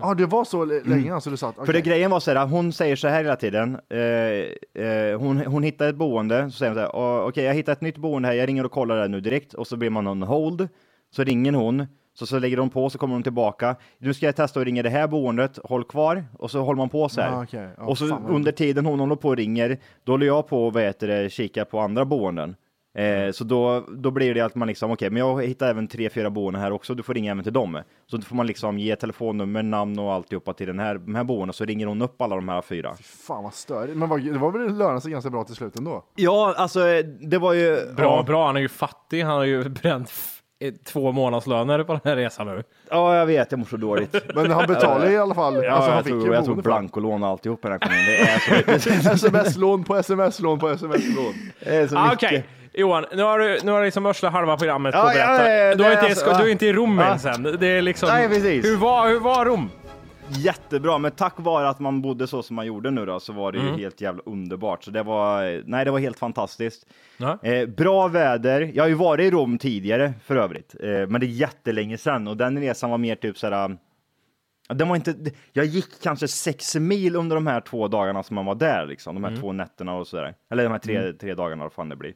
Ja, 0.00 0.14
det 0.14 0.26
var 0.26 0.44
så 0.44 0.62
l- 0.62 0.80
länge 0.84 1.14
alltså 1.14 1.30
du 1.30 1.36
satt? 1.36 1.54
För 1.66 1.72
det 1.72 1.80
grejen 1.80 2.10
var 2.10 2.20
så 2.20 2.30
här, 2.34 2.46
hon 2.46 2.72
säger 2.72 2.96
så 2.96 3.08
här 3.08 3.22
hela 3.22 3.36
tiden. 3.36 3.78
Eh, 3.90 4.84
eh, 4.86 5.18
hon, 5.20 5.46
hon 5.46 5.62
hittar 5.62 5.88
ett 5.88 5.96
boende, 5.96 6.50
så 6.50 6.56
säger 6.56 6.70
hon 6.72 6.76
så 6.76 6.80
här, 6.80 6.96
"Åh, 6.96 7.28
okej 7.28 7.44
jag 7.44 7.54
hittar 7.54 7.72
ett 7.72 7.80
nytt 7.80 7.96
boende 7.98 8.28
här, 8.28 8.34
jag 8.34 8.48
ringer 8.48 8.64
och 8.64 8.72
kollar 8.72 8.96
det 8.96 9.08
nu 9.08 9.20
direkt. 9.20 9.54
Och 9.54 9.66
så 9.66 9.76
blir 9.76 9.90
man 9.90 10.06
on 10.06 10.22
hold, 10.22 10.68
så 11.16 11.24
ringer 11.24 11.52
hon, 11.52 11.86
så, 12.14 12.26
så 12.26 12.38
lägger 12.38 12.56
hon 12.56 12.70
på, 12.70 12.90
så 12.90 12.98
kommer 12.98 13.14
hon 13.14 13.22
tillbaka. 13.22 13.76
Nu 13.98 14.14
ska 14.14 14.26
jag 14.26 14.36
testa 14.36 14.60
att 14.60 14.66
ringa 14.66 14.82
det 14.82 14.90
här 14.90 15.08
boendet, 15.08 15.58
håll 15.64 15.84
kvar. 15.84 16.24
Och 16.38 16.50
så 16.50 16.62
håller 16.62 16.78
man 16.78 16.88
på 16.88 17.08
så 17.08 17.20
här. 17.20 17.30
Ja, 17.32 17.42
okej. 17.42 17.68
Ja, 17.76 17.84
och 17.84 17.98
så 17.98 18.08
fan 18.08 18.26
under 18.26 18.52
tiden 18.52 18.86
hon 18.86 19.00
håller 19.00 19.16
på 19.16 19.28
och 19.28 19.36
ringer, 19.36 19.78
då 20.04 20.12
håller 20.12 20.26
jag 20.26 20.48
på 20.48 20.66
och 20.66 20.72
vad 20.72 20.82
heter 20.82 21.08
det, 21.08 21.32
kika 21.32 21.64
på 21.64 21.80
andra 21.80 22.04
boenden. 22.04 22.56
Eh, 22.94 23.32
så 23.32 23.44
då, 23.44 23.86
då 23.88 24.10
blir 24.10 24.34
det 24.34 24.40
att 24.40 24.54
man 24.54 24.68
liksom, 24.68 24.90
okej, 24.90 25.10
men 25.10 25.20
jag 25.20 25.46
hittar 25.46 25.68
även 25.70 25.88
tre, 25.88 26.10
fyra 26.10 26.30
boenden 26.30 26.62
här 26.62 26.72
också, 26.72 26.94
du 26.94 27.02
får 27.02 27.14
ringa 27.14 27.30
även 27.30 27.44
till 27.44 27.52
dem. 27.52 27.82
Så 28.06 28.16
då 28.16 28.22
får 28.22 28.36
man 28.36 28.46
liksom 28.46 28.78
ge 28.78 28.96
telefonnummer, 28.96 29.62
namn 29.62 29.98
och 29.98 30.12
alltihopa 30.12 30.52
till 30.52 30.66
den 30.66 30.78
här, 30.78 30.94
de 30.94 31.14
här 31.14 31.24
boendena, 31.24 31.52
så 31.52 31.64
ringer 31.64 31.86
hon 31.86 32.02
upp 32.02 32.22
alla 32.22 32.36
de 32.36 32.48
här 32.48 32.62
fyra. 32.62 32.94
Fan 33.02 33.44
vad 33.44 33.54
störigt. 33.54 33.96
Men 33.96 34.08
vad, 34.08 34.24
det 34.24 34.38
var 34.38 34.50
väl 34.52 34.78
lönat 34.78 35.02
sig 35.02 35.12
ganska 35.12 35.30
bra 35.30 35.44
till 35.44 35.54
slut 35.54 35.76
ändå? 35.76 36.04
Ja, 36.16 36.54
alltså 36.56 36.80
det 37.20 37.38
var 37.38 37.52
ju... 37.52 37.94
Bra, 37.96 38.16
ja, 38.16 38.22
bra. 38.22 38.46
Han 38.46 38.56
är 38.56 38.60
ju 38.60 38.68
fattig. 38.68 39.22
Han 39.22 39.36
har 39.36 39.44
ju 39.44 39.68
bränt 39.68 40.10
två 40.84 41.12
månadslöner 41.12 41.82
på 41.84 41.92
den 41.92 42.00
här 42.04 42.16
resan 42.16 42.46
nu. 42.46 42.62
Ja, 42.90 43.16
jag 43.16 43.26
vet, 43.26 43.50
jag 43.50 43.58
mår 43.58 43.66
så 43.66 43.76
dåligt. 43.76 44.16
Men 44.34 44.50
han 44.50 44.66
betalade 44.66 45.12
i 45.12 45.18
alla 45.18 45.34
fall. 45.34 45.54
Ja, 45.64 45.70
alltså, 45.72 45.90
han 45.90 45.96
jag, 45.96 46.04
fick 46.04 46.12
tror, 46.12 46.26
ju 46.26 46.32
jag 46.34 46.44
tror 46.44 46.54
blankolån 46.62 47.22
och 47.22 47.28
alltihop 47.28 47.64
när 47.64 47.70
jag 47.70 47.80
kom 47.80 47.92
in. 47.92 47.98
Det 48.06 48.18
är 48.20 48.38
så 48.38 48.54
mycket. 48.56 48.86
Sms-lån 49.14 49.84
på 49.84 49.96
sms-lån 49.96 50.58
på 50.58 50.68
sms-lån. 50.68 51.34
Ah. 51.98 52.12
Okej, 52.12 52.44
Johan, 52.74 53.04
nu 53.12 53.22
har 53.22 53.38
du, 53.38 53.58
nu 53.62 53.72
har 53.72 53.78
du 53.78 53.84
liksom 53.84 54.06
örslat 54.06 54.32
halva 54.32 54.56
programmet 54.56 54.92
på 54.94 54.98
Ja, 54.98 55.10
att 55.10 55.16
ja, 55.16 55.26
berätta. 55.26 55.50
ja, 55.52 55.74
du, 55.74 55.82
det 55.84 55.90
inte, 55.92 56.00
är 56.00 56.04
ens- 56.04 56.22
alltså- 56.22 56.42
du 56.42 56.48
är 56.48 56.52
inte 56.52 56.66
i 56.66 56.72
Rom 56.72 56.98
Ja. 57.24 57.30
än. 57.30 57.56
Det 57.60 57.66
är 57.66 57.82
liksom, 57.82 58.08
Nej, 58.08 58.28
precis. 58.28 58.64
Hur 58.64 58.76
var, 58.76 59.08
hur 59.08 59.20
var 59.20 59.44
Rom? 59.44 59.70
Jättebra, 60.36 60.98
men 60.98 61.10
tack 61.10 61.34
vare 61.36 61.68
att 61.68 61.80
man 61.80 62.02
bodde 62.02 62.26
så 62.26 62.42
som 62.42 62.56
man 62.56 62.66
gjorde 62.66 62.90
nu 62.90 63.06
då, 63.06 63.20
så 63.20 63.32
var 63.32 63.52
det 63.52 63.58
ju 63.58 63.66
Mm. 63.68 63.78
helt 63.80 64.00
jävla 64.00 64.22
underbart. 64.26 64.84
Så 64.84 64.90
det 64.90 65.02
var, 65.02 65.62
nej, 65.66 65.84
det 65.84 65.90
var 65.90 65.98
helt 65.98 66.18
fantastiskt. 66.18 66.86
Eh, 67.42 67.68
bra 67.68 68.08
väder. 68.08 68.70
Jag 68.74 68.84
har 68.84 68.88
ju 68.88 68.94
varit 68.94 69.24
i 69.24 69.30
Rom 69.30 69.58
tidigare 69.58 70.12
för 70.24 70.36
övrigt, 70.36 70.74
eh, 70.80 70.88
men 71.08 71.20
det 71.20 71.26
är 71.26 71.28
jättelänge 71.28 71.98
sedan 71.98 72.28
och 72.28 72.36
den 72.36 72.60
resan 72.60 72.90
var 72.90 72.98
mer 72.98 73.14
typ 73.16 73.38
såhär. 73.38 73.76
ja, 74.68 74.74
Den 74.74 74.88
var 74.88 74.96
inte, 74.96 75.14
jag 75.52 75.64
gick 75.66 76.02
kanske 76.02 76.28
sex 76.28 76.76
mil 76.76 77.16
under 77.16 77.36
de 77.36 77.46
här 77.46 77.60
två 77.60 77.88
dagarna 77.88 78.22
som 78.22 78.34
man 78.34 78.44
var 78.46 78.54
där, 78.54 78.86
liksom, 78.86 79.14
de 79.14 79.24
här 79.24 79.36
två 79.40 79.52
nätterna 79.52 79.94
och 79.94 80.06
sådär. 80.06 80.34
Eller 80.50 80.62
de 80.64 80.72
här 80.72 80.78
tre, 80.78 81.12
tre 81.12 81.34
dagarna, 81.34 81.62
vad 81.64 81.72
fan 81.72 81.88
det 81.88 81.96
blir. 81.96 82.14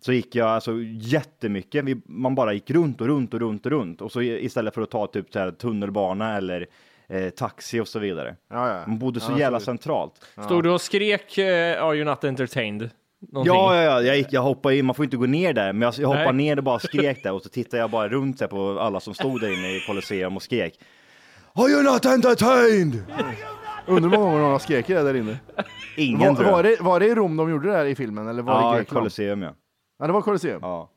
Så 0.00 0.12
gick 0.12 0.34
jag 0.34 0.48
alltså 0.48 0.72
jättemycket. 1.00 1.84
Vi, 1.84 2.00
man 2.06 2.34
bara 2.34 2.52
gick 2.52 2.70
runt 2.70 3.00
och 3.00 3.06
runt 3.06 3.34
och 3.34 3.40
runt 3.40 3.66
och 3.66 3.72
runt 3.72 4.00
och 4.00 4.12
så 4.12 4.22
istället 4.22 4.74
för 4.74 4.82
att 4.82 4.90
ta 4.90 5.06
typ 5.06 5.32
så 5.32 5.38
här, 5.38 5.50
tunnelbana 5.50 6.36
eller 6.36 6.66
eh, 7.08 7.30
taxi 7.30 7.80
och 7.80 7.88
så 7.88 7.98
vidare. 7.98 8.36
Ja, 8.50 8.68
ja. 8.68 8.82
Man 8.86 8.98
bodde 8.98 9.20
så 9.20 9.32
Ja, 9.32 9.38
jävla 9.38 9.60
centralt. 9.60 10.12
Stod 10.44 10.62
du 10.62 10.70
och 10.70 10.80
skrek 10.80 11.38
uh, 11.38 11.44
“Are 11.44 11.94
you 11.96 12.04
not 12.04 12.24
entertained”? 12.24 12.90
Någonting? 13.32 13.54
Ja, 13.54 13.76
ja, 13.76 13.82
ja, 13.82 14.02
jag, 14.02 14.16
gick, 14.16 14.26
jag 14.32 14.42
hoppade 14.42 14.76
in, 14.76 14.86
man 14.86 14.94
får 14.94 15.04
inte 15.04 15.16
gå 15.16 15.26
ner 15.26 15.52
där, 15.52 15.72
men 15.72 15.82
jag, 15.82 15.94
jag 15.98 16.08
hoppade 16.08 16.32
Nej. 16.32 16.46
ner 16.46 16.56
och 16.58 16.64
bara 16.64 16.78
skrek 16.88 17.22
där 17.22 17.32
och 17.32 17.42
så 17.42 17.48
tittade 17.48 17.80
jag 17.80 17.90
bara 17.90 18.08
runt 18.08 18.40
här 18.40 18.48
på 18.48 18.80
alla 18.80 19.00
som 19.00 19.14
stod 19.14 19.40
där 19.40 19.48
inne 19.58 19.76
i 19.76 19.80
Colosseum 19.86 20.36
och 20.36 20.42
skrek. 20.42 20.78
Are 21.54 21.68
you 21.68 21.82
not 21.82 22.06
entertained? 22.06 23.02
Undrar 23.86 24.10
hur 24.10 24.18
många 24.18 24.30
gånger 24.32 24.48
någon 24.48 24.60
skrek 24.60 24.86
det 24.86 25.02
där 25.02 25.14
inne. 25.16 25.36
Ingen 25.96 26.28
Var, 26.28 26.34
tror 26.34 26.46
jag. 26.48 26.52
var, 26.56 26.62
det, 26.62 26.76
var 26.80 27.00
det 27.00 27.06
i 27.06 27.14
Rom 27.14 27.36
de 27.36 27.50
gjorde 27.50 27.68
det 27.68 27.76
här 27.76 27.84
i 27.84 27.94
filmen? 27.94 28.28
Eller 28.28 28.42
var 28.42 28.54
det 28.54 28.60
i 28.60 28.62
Ja, 28.62 28.76
Grekland? 28.76 28.98
Colosseum 29.00 29.42
ja. 29.42 29.54
Ja, 29.98 30.06
det 30.06 30.12
var 30.12 30.20
Colosseum. 30.22 30.58
ja. 30.62 30.90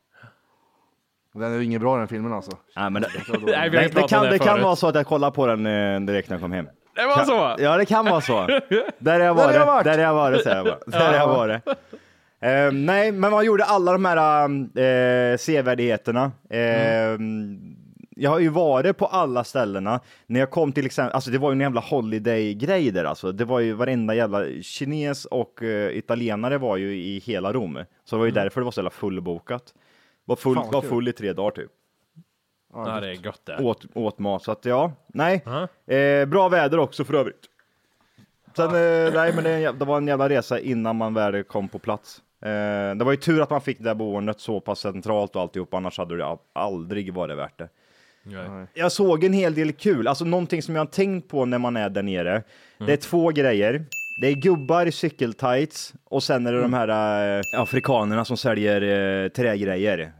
Den 1.39 1.53
är 1.53 1.57
ju 1.57 1.63
inget 1.63 1.81
bra 1.81 1.97
den 1.97 2.07
filmen 2.07 2.33
alltså. 2.33 2.51
Nej, 2.75 2.89
men 2.89 3.01
det, 3.01 3.09
Nej, 3.45 3.69
vi 3.69 3.77
har 3.77 3.83
ju 3.83 3.89
det, 3.89 3.93
pratat 3.93 4.09
kan, 4.09 4.19
om 4.19 4.25
det 4.25 4.31
det 4.31 4.39
kan 4.39 4.47
förut. 4.47 4.63
vara 4.63 4.75
så 4.75 4.87
att 4.87 4.95
jag 4.95 5.05
kollade 5.05 5.35
på 5.35 5.47
den 5.47 5.65
eh, 5.65 5.99
direkt 5.99 6.29
när 6.29 6.35
jag 6.35 6.41
kom 6.41 6.51
hem. 6.51 6.67
Det 6.95 7.05
var 7.05 7.25
så? 7.25 7.63
Ja, 7.63 7.77
det 7.77 7.85
kan 7.85 8.05
vara 8.05 8.21
så. 8.21 8.47
Där 8.99 9.19
har 9.19 9.25
jag 9.25 9.37
Där 9.37 9.65
varit. 9.65 9.83
Där 9.83 9.97
har 9.97 10.03
jag 10.03 10.13
varit, 10.13 10.43
säger 10.43 10.55
jag 10.57 10.65
bara. 10.65 10.77
Där 10.99 11.07
har 11.07 11.13
jag 11.13 11.27
varit. 11.27 11.67
Eh, 12.41 12.71
nej, 12.73 13.11
men 13.11 13.31
man 13.31 13.45
gjorde 13.45 13.63
alla 13.63 13.91
de 13.91 14.05
här 14.05 14.49
uh, 14.49 15.37
sevärdheterna. 15.37 16.31
Eh, 16.49 17.17
Jag 18.19 18.29
har 18.29 18.39
ju 18.39 18.49
varit 18.49 18.97
på 18.97 19.05
alla 19.05 19.43
ställena. 19.43 19.99
När 20.27 20.39
jag 20.39 20.51
kom 20.51 20.71
till 20.71 20.85
exempel, 20.85 21.15
alltså 21.15 21.31
det 21.31 21.37
var 21.37 21.49
ju 21.51 21.53
en 21.53 21.61
jävla 21.61 21.81
holiday-grej 21.81 22.91
där 22.91 23.03
alltså. 23.05 23.31
Det 23.31 23.45
var 23.45 23.59
ju 23.59 23.73
varenda 23.73 24.15
jävla 24.15 24.45
kines 24.61 25.25
och 25.25 25.63
eh, 25.63 25.97
italienare 25.97 26.57
var 26.57 26.77
ju 26.77 26.95
i 26.95 27.19
hela 27.25 27.53
Rom. 27.53 27.79
Så 28.05 28.15
det 28.15 28.19
var 28.19 28.25
ju 28.25 28.31
därför 28.31 28.61
det 28.61 28.65
var 28.65 28.71
så 28.71 28.79
jävla 28.79 28.89
fullbokat. 28.89 29.63
Var 30.27 30.35
full, 30.35 30.55
Fan, 30.55 30.71
var 30.71 30.81
kul. 30.81 30.89
full 30.89 31.07
i 31.07 31.13
tre 31.13 31.33
dagar 31.33 31.51
typ. 31.51 31.71
Ja, 32.73 32.99
det 32.99 33.07
är 33.07 33.25
gött 33.25 33.41
det. 33.45 33.57
Åt, 33.63 33.85
åt 33.93 34.19
mat, 34.19 34.43
så 34.43 34.51
att 34.51 34.65
ja, 34.65 34.91
nej. 35.07 35.43
Eh, 35.95 36.25
bra 36.25 36.49
väder 36.49 36.79
också 36.79 37.03
för 37.05 37.13
övrigt. 37.13 37.45
Sen, 38.55 38.65
eh, 38.67 39.13
nej, 39.13 39.33
men 39.35 39.43
det, 39.43 39.49
är 39.49 39.55
en 39.55 39.61
jävla- 39.61 39.79
det 39.79 39.85
var 39.85 39.97
en 39.97 40.07
jävla 40.07 40.29
resa 40.29 40.59
innan 40.59 40.95
man 40.95 41.13
väl 41.13 41.43
kom 41.43 41.67
på 41.69 41.79
plats. 41.79 42.21
Eh, 42.41 42.95
det 42.95 43.03
var 43.03 43.11
ju 43.11 43.17
tur 43.17 43.41
att 43.41 43.49
man 43.49 43.61
fick 43.61 43.77
det 43.77 43.83
där 43.83 43.95
boendet 43.95 44.39
så 44.39 44.59
pass 44.59 44.79
centralt 44.79 45.35
och 45.35 45.41
alltihop, 45.41 45.73
annars 45.73 45.97
hade 45.97 46.17
det 46.17 46.25
a- 46.25 46.37
aldrig 46.53 47.13
varit 47.13 47.37
värt 47.37 47.57
det. 47.59 47.69
Nej. 48.23 48.67
Jag 48.73 48.91
såg 48.91 49.23
en 49.23 49.33
hel 49.33 49.53
del 49.53 49.71
kul, 49.71 50.07
alltså 50.07 50.25
någonting 50.25 50.61
som 50.61 50.75
jag 50.75 50.81
har 50.81 50.85
tänkt 50.87 51.27
på 51.29 51.45
när 51.45 51.57
man 51.57 51.77
är 51.77 51.89
där 51.89 52.03
nere. 52.03 52.43
Det 52.77 52.93
är 52.93 52.97
två 52.97 53.29
grejer. 53.29 53.85
Det 54.21 54.27
är 54.27 54.33
gubbar 54.33 54.85
i 54.85 54.91
cykeltights 54.91 55.93
och 56.09 56.23
sen 56.23 56.47
är 56.47 56.53
det 56.53 56.61
de 56.61 56.73
här 56.73 56.87
eh, 57.37 57.61
afrikanerna 57.61 58.25
som 58.25 58.37
säljer 58.37 58.81
eh, 59.23 59.29
trägrejer. 59.29 60.11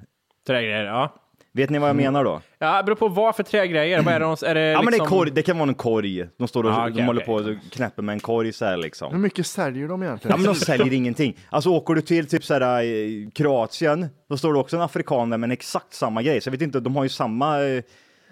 Trägrejer, 0.48 0.86
ja. 0.86 1.14
Vet 1.54 1.70
ni 1.70 1.80
vad 1.80 1.90
jag 1.90 1.96
menar 1.96 2.24
då? 2.24 2.42
Ja, 2.60 2.78
det 2.78 2.84
beror 2.84 2.96
på 2.96 3.08
vad 3.08 3.36
för 3.36 3.44
trägrejer. 3.44 4.02
Vad 4.02 4.14
är 4.14 4.20
det, 4.20 4.26
de- 4.26 4.46
är 4.48 4.56
det 4.56 4.62
Ja 4.62 4.78
men 4.82 4.86
det 4.86 4.90
är 4.90 4.92
liksom... 4.92 5.08
korg, 5.08 5.32
det 5.32 5.42
kan 5.42 5.58
vara 5.58 5.70
en 5.70 5.76
korg. 5.76 6.28
De 6.38 6.48
står 6.48 6.64
och 6.64 6.72
Ah, 6.72 6.84
okej, 6.84 6.94
de 6.96 7.02
håller 7.04 7.22
okej. 7.22 7.46
på 7.46 7.52
och 7.52 7.72
knäpper 7.72 8.02
med 8.04 8.14
en 8.14 8.20
korg 8.20 8.54
så 8.54 8.66
här 8.66 8.76
Hur 8.76 8.84
liksom. 8.84 9.22
mycket 9.22 9.48
säljer 9.48 9.88
de 9.88 10.04
egentligen? 10.04 10.32
Ja 10.32 10.38
men 10.46 10.54
de 10.54 10.60
säljer 10.60 10.94
ingenting. 10.94 11.38
Alltså 11.50 11.70
åker 11.70 11.94
du 11.94 12.02
till 12.02 12.28
typ 12.28 12.44
så 12.44 12.54
här 12.54 12.84
eh, 12.84 13.30
Kroatien, 13.36 14.06
då 14.30 14.38
står 14.38 14.54
det 14.54 14.60
också 14.60 14.76
en 14.76 14.82
afrikan 14.82 15.30
där 15.30 15.38
med 15.38 15.48
en 15.48 15.52
exakt 15.52 15.94
samma 15.94 16.22
grej. 16.22 16.42
Så 16.42 16.48
jag 16.48 16.52
vet 16.52 16.62
inte, 16.62 16.80
de 16.80 16.96
har 16.96 17.04
ju 17.04 17.10
samma 17.10 17.64
eh, 17.64 17.84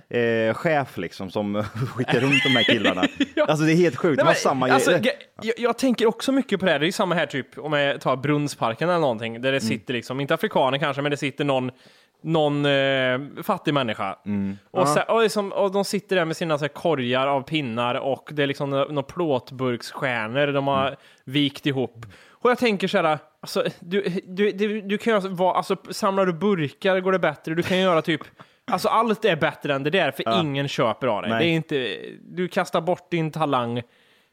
eh, 0.09 0.53
chef 0.53 0.97
liksom 0.97 1.31
som 1.31 1.63
skickar 1.95 2.19
runt 2.19 2.43
de 2.43 2.49
här 2.49 2.63
killarna. 2.63 3.03
Alltså 3.47 3.65
det 3.65 3.71
är 3.71 3.75
helt 3.75 3.95
sjukt, 3.95 4.17
Nej, 4.17 4.25
men, 4.25 4.35
samma 4.35 4.67
alltså, 4.71 4.91
jag, 5.41 5.53
jag 5.57 5.77
tänker 5.77 6.05
också 6.05 6.31
mycket 6.31 6.59
på 6.59 6.65
det 6.65 6.71
här. 6.71 6.79
Det 6.79 6.87
är 6.87 6.91
samma 6.91 7.15
här 7.15 7.25
typ 7.25 7.57
om 7.57 7.73
jag 7.73 8.01
tar 8.01 8.15
Brunnsparken 8.15 8.89
eller 8.89 8.99
någonting 8.99 9.33
där 9.41 9.51
det 9.51 9.57
Mm. 9.57 9.69
sitter 9.69 9.93
liksom, 9.93 10.19
inte 10.19 10.33
afrikaner 10.33 10.77
kanske, 10.77 11.01
men 11.01 11.11
det 11.11 11.17
sitter 11.17 11.43
någon 11.45 11.71
någon 12.21 12.65
eh, 12.65 13.19
fattig 13.43 13.73
människa. 13.73 14.17
Mm. 14.25 14.57
Och, 14.71 14.87
så, 14.87 15.01
och, 15.01 15.21
liksom, 15.21 15.51
och 15.53 15.71
de 15.71 15.85
sitter 15.85 16.15
där 16.15 16.25
med 16.25 16.37
sina 16.37 16.57
så 16.57 16.63
här, 16.63 16.69
korgar 16.69 17.27
av 17.27 17.41
pinnar 17.41 17.95
och 17.95 18.29
det 18.31 18.43
är 18.43 18.47
liksom 18.47 18.69
några 18.69 18.85
nå 18.85 19.03
plåtburksstjärnor 19.03 20.47
de 20.47 20.67
har 20.67 20.87
Mm. 20.87 20.99
vikt 21.23 21.65
ihop. 21.65 22.05
Och 22.29 22.49
jag 22.51 22.57
tänker 22.57 22.87
så 22.87 22.97
här, 23.01 23.17
alltså, 23.41 23.63
du, 23.79 24.01
du, 24.27 24.51
du, 24.51 24.81
du 24.81 24.97
kan 24.97 25.13
göra, 25.13 25.29
vad- 25.29 25.55
alltså, 25.55 25.75
samlar 25.91 26.25
du 26.25 26.33
burkar 26.33 26.99
går 26.99 27.11
det 27.11 27.19
bättre. 27.19 27.55
Du 27.55 27.63
kan 27.63 27.77
göra 27.79 28.01
typ, 28.01 28.21
alltså 28.71 28.87
allt 28.87 29.25
är 29.25 29.35
bättre 29.35 29.73
än 29.75 29.83
det 29.83 29.89
där, 29.89 30.11
för 30.11 30.41
ingen 30.41 30.67
köper 30.67 31.07
av 31.07 31.21
dig. 31.21 31.31
Nej. 31.31 31.39
Det 31.45 31.49
är 31.51 31.55
inte, 31.55 31.97
du 32.23 32.47
kastar 32.47 32.81
bort 32.81 33.11
din 33.11 33.31
talang, 33.31 33.81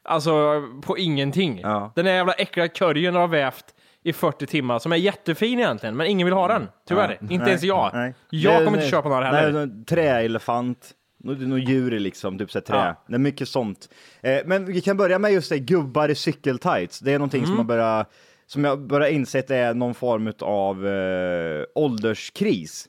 alltså 0.04 0.62
på 0.82 0.98
ingenting. 0.98 1.60
Ja. 1.62 1.92
Den 1.96 2.04
där 2.04 2.12
jävla 2.12 2.32
äckliga 2.32 2.68
curryn 2.68 3.14
har 3.14 3.28
vävt 3.28 3.64
i 4.04 4.12
40 4.12 4.46
timmar, 4.46 4.78
som 4.78 4.92
är 4.92 4.96
jättefin 4.96 5.58
egentligen, 5.58 5.96
men 5.96 6.06
ingen 6.06 6.24
vill 6.24 6.34
ha 6.34 6.48
den. 6.48 6.68
Tyvärr. 6.88 7.18
Inte 7.20 7.34
Nej, 7.36 7.48
ens 7.48 7.62
jag. 7.62 7.90
nej. 7.94 8.14
Jag 8.30 8.56
kommer 8.56 8.68
inte 8.68 8.80
det- 8.80 8.90
köpa 8.90 9.08
några 9.08 9.24
heller. 9.24 9.66
Nej, 9.66 9.84
träelefant, 9.84 10.90
något 11.24 11.68
djur 11.68 11.90
liksom, 11.98 12.38
typ 12.38 12.50
så 12.50 12.58
här 12.58 12.64
trä. 12.64 12.76
Ja. 12.76 13.04
Det 13.08 13.14
är 13.14 13.18
mycket 13.18 13.48
sånt. 13.48 13.88
Eh, 14.22 14.38
men 14.44 14.64
vi 14.64 14.80
kan 14.80 14.96
börja 14.96 15.18
med 15.18 15.32
just 15.32 15.50
det, 15.50 15.58
gubbar 15.58 16.08
i 16.08 16.14
cykeltights. 16.14 16.98
Det 17.00 17.12
är 17.12 17.18
någonting 17.18 17.38
Mm. 17.40 17.48
som 17.48 17.56
man 17.56 17.66
börjar, 17.66 18.06
som 18.46 18.64
jag 18.64 18.78
börjar 18.86 19.08
insett 19.08 19.50
är 19.50 19.74
någon 19.74 19.94
form 19.94 20.32
av 20.40 20.86
eh, 20.86 21.64
ålderskris. 21.74 22.88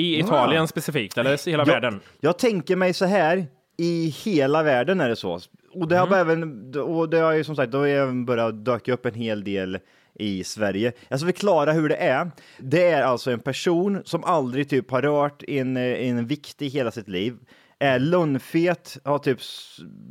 I 0.00 0.20
Italien 0.20 0.68
specifikt, 0.68 1.18
eller 1.18 1.48
i 1.48 1.50
hela 1.50 1.64
världen. 1.64 2.00
Jag 2.20 2.38
tänker 2.38 2.76
mig 2.76 2.92
så 2.94 3.04
här, 3.04 3.46
i 3.76 4.08
hela 4.24 4.62
världen 4.62 5.00
är 5.00 5.08
det 5.08 5.16
så. 5.16 5.40
Och 5.74 5.88
det 5.88 5.96
har 5.96 6.06
Mm. 6.06 6.18
även, 6.18 6.80
och 6.80 7.10
det 7.10 7.18
har 7.18 7.32
ju 7.32 7.44
som 7.44 7.56
sagt, 7.56 7.72
det 7.72 7.78
har 7.78 7.86
även 7.86 8.24
börjat 8.24 8.64
döka 8.64 8.92
upp 8.92 9.06
en 9.06 9.14
hel 9.14 9.44
del 9.44 9.78
i 10.14 10.44
Sverige. 10.44 10.92
Jag 11.08 11.20
ska 11.20 11.26
förklara 11.26 11.72
hur 11.72 11.88
det 11.88 11.96
är. 11.96 12.30
Det 12.58 12.86
är 12.86 13.02
alltså 13.02 13.30
en 13.30 13.40
person 13.40 14.02
som 14.04 14.24
aldrig 14.24 14.68
typ 14.68 14.90
har 14.90 15.02
rört 15.02 15.42
en, 15.48 15.76
en 15.76 16.26
vikt 16.26 16.62
i 16.62 16.68
hela 16.68 16.90
sitt 16.90 17.08
liv, 17.08 17.36
är 17.78 17.98
lönnfet, 17.98 18.98
har 19.04 19.18
typ 19.18 19.38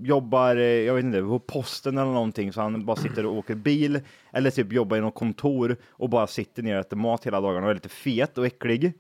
jobbar, 0.02 0.56
eh, 0.56 0.64
jag 0.64 0.94
vet 0.94 1.04
inte, 1.06 1.22
på 1.22 1.40
posten 1.40 1.98
eller 1.98 2.12
någonting, 2.12 2.54
så 2.54 2.62
han 2.62 2.86
bara 2.86 2.96
sitter 2.98 3.26
och 3.26 3.36
åker 3.38 3.56
bil, 3.56 4.00
eller 4.34 4.52
typ 4.52 4.74
jobbar 4.74 4.98
i 4.98 5.02
något 5.02 5.16
kontor 5.16 5.76
och 5.92 6.10
bara 6.10 6.28
sitter 6.28 6.64
ner 6.64 6.74
och 6.76 6.80
äter 6.80 6.98
mat 6.98 7.26
hela 7.26 7.42
dagarna 7.42 7.66
och 7.66 7.72
är 7.72 7.76
lite 7.76 7.90
fet 7.90 8.38
och 8.38 8.46
äcklig. 8.46 8.94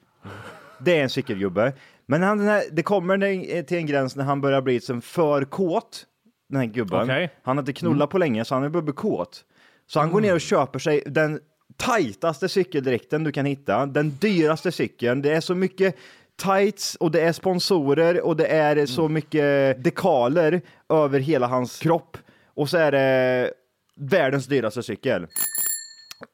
Det 0.80 0.98
är 0.98 1.04
en 1.04 1.10
cykelgubbe. 1.10 1.74
Men 2.06 2.24
han, 2.24 2.39
här, 2.39 2.63
det 2.72 2.84
kommer 2.84 3.24
en- 3.24 3.65
till 3.65 3.78
en 3.78 3.86
gräns 3.86 4.15
när 4.15 4.24
han 4.24 4.42
börjar 4.42 4.62
bli 4.62 4.80
som 4.82 5.02
för 5.02 5.44
kåt, 5.46 6.06
den 6.50 6.60
här 6.60 6.68
gubben. 6.68 7.04
Okej. 7.04 7.30
Han 7.44 7.58
har 7.58 7.62
inte 7.62 7.74
knullat 7.74 8.10
på 8.10 8.18
länge, 8.18 8.46
så 8.46 8.56
han 8.56 8.63
är 8.63 8.70
börjat 8.70 8.86
bli 8.86 8.94
kåt. 8.94 9.44
Så 9.88 10.00
han 10.00 10.12
går 10.12 10.22
ner 10.22 10.34
och 10.34 10.42
köper 10.42 10.80
sig 10.80 11.04
den 11.06 11.39
tajtaste 11.78 12.50
cykeldräkten 12.50 13.24
du 13.24 13.32
kan 13.32 13.46
hitta, 13.46 13.86
den 13.86 14.10
dyraste 14.20 14.72
cykeln. 14.72 15.22
Det 15.22 15.32
är 15.36 15.42
så 15.42 15.56
mycket 15.56 15.96
tights 16.42 16.96
och 16.96 17.12
det 17.12 17.22
är 17.22 17.32
sponsorer 17.34 18.22
och 18.26 18.36
det 18.38 18.48
är 18.48 18.86
så 18.86 19.08
mycket 19.10 19.84
dekaler 19.84 20.62
över 20.89 21.20
hela 21.20 21.48
hans 21.48 21.80
kropp. 21.80 22.18
Och 22.54 22.70
så 22.70 22.78
är 22.78 22.92
det 22.92 23.54
världens 23.96 24.46
dyraste 24.48 24.84
cykel. 24.84 25.28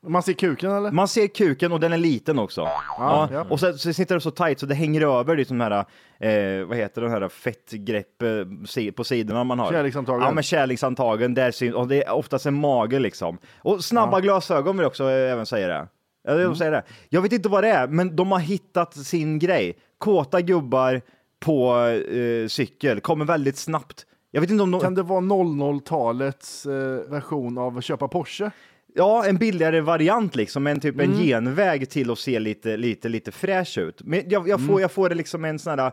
Man 0.08 0.24
ser 0.24 0.34
kuken 0.34 0.72
eller? 0.72 0.92
Man 0.92 1.08
ser 1.08 1.28
kuken 1.28 1.72
och 1.72 1.80
den 1.80 1.94
är 1.94 1.98
liten 1.98 2.40
också. 2.40 2.62
Ja, 2.98 3.30
ja. 3.32 3.46
Och 3.50 3.60
så, 3.60 3.74
så 3.74 3.94
sitter 3.94 4.16
det 4.16 4.22
så 4.22 4.32
tight 4.32 4.60
så 4.60 4.66
det 4.66 4.76
hänger 4.76 5.02
över 5.02 5.38
liksom 5.38 5.58
de 5.58 5.64
här, 5.64 5.86
eh, 6.20 6.66
vad 6.66 6.78
heter 6.78 7.02
de 7.02 7.12
här 7.12 7.30
fettgrepp 7.30 8.22
eh, 8.22 8.92
på 8.92 9.04
sidorna 9.04 9.44
man 9.44 9.60
har. 9.60 9.72
Kärlekshandtagen. 9.72 10.22
Ja, 10.22 10.32
men 10.32 10.44
kärlekshandtagen, 10.44 11.34
där 11.34 11.52
syns, 11.52 11.76
och 11.76 11.88
det 11.88 12.04
är 12.04 12.12
oftast 12.12 12.46
en 12.46 12.54
mage 12.54 13.00
liksom. 13.00 13.38
Och 13.58 13.84
snabba 13.84 14.20
glasögon 14.20 14.78
vill 14.78 14.84
jag 14.84 14.90
också 14.90 15.04
eh, 15.04 15.32
även 15.32 15.46
säga 15.46 15.68
det. 15.68 15.88
Jag, 16.24 16.50
vill 16.50 16.58
säga 16.58 16.72
det. 16.72 16.84
jag 17.10 17.22
vet 17.22 17.34
inte 17.34 17.50
vad 17.50 17.64
det 17.64 17.70
är, 17.70 17.88
men 17.88 18.16
de 18.16 18.32
har 18.32 18.40
hittat 18.40 18.94
sin 18.94 19.40
grej. 19.40 19.78
Kåta 19.98 20.42
gubbar 20.42 21.02
på 21.40 21.76
eh, 21.88 22.48
cykel, 22.48 23.00
kommer 23.00 23.26
väldigt 23.26 23.58
snabbt. 23.58 24.06
Jag 24.32 24.42
vet 24.42 24.50
inte 24.50 24.64
om 24.64 24.72
de... 24.72 24.82
Kan 24.82 24.96
det 24.96 25.04
vara 25.04 25.22
00-talets 25.22 26.66
eh, 26.66 27.12
version 27.12 27.58
av 27.58 27.78
att 27.78 27.84
köpa 27.84 28.08
Porsche? 28.08 28.52
Ja, 28.98 29.26
en 29.26 29.38
billigare 29.38 29.82
variant 29.82 30.36
liksom, 30.36 30.68
en 30.68 30.80
typ 30.80 31.00
en 31.00 31.14
genväg 31.14 31.90
till 31.90 32.12
att 32.12 32.20
se 32.20 32.40
lite, 32.40 32.78
lite, 32.78 33.10
lite 33.10 33.32
fräsch 33.32 33.78
ut. 33.78 34.02
Men 34.04 34.30
jag, 34.30 34.48
jag, 34.48 34.66
får, 34.68 34.82
jag 34.82 34.92
får 34.92 35.10
det 35.10 35.16
liksom 35.16 35.46
en 35.46 35.60
sån 35.60 35.80
här 35.80 35.92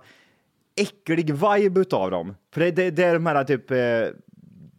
äcklig 0.77 1.31
vibe 1.31 1.81
utav 1.81 2.11
dem. 2.11 2.35
För 2.55 2.61
det, 2.61 2.71
det, 2.71 2.91
det 2.91 3.05
är 3.05 3.15
de 3.15 3.27
här 3.27 3.45
typ, 3.45 3.71
eh, 3.71 3.77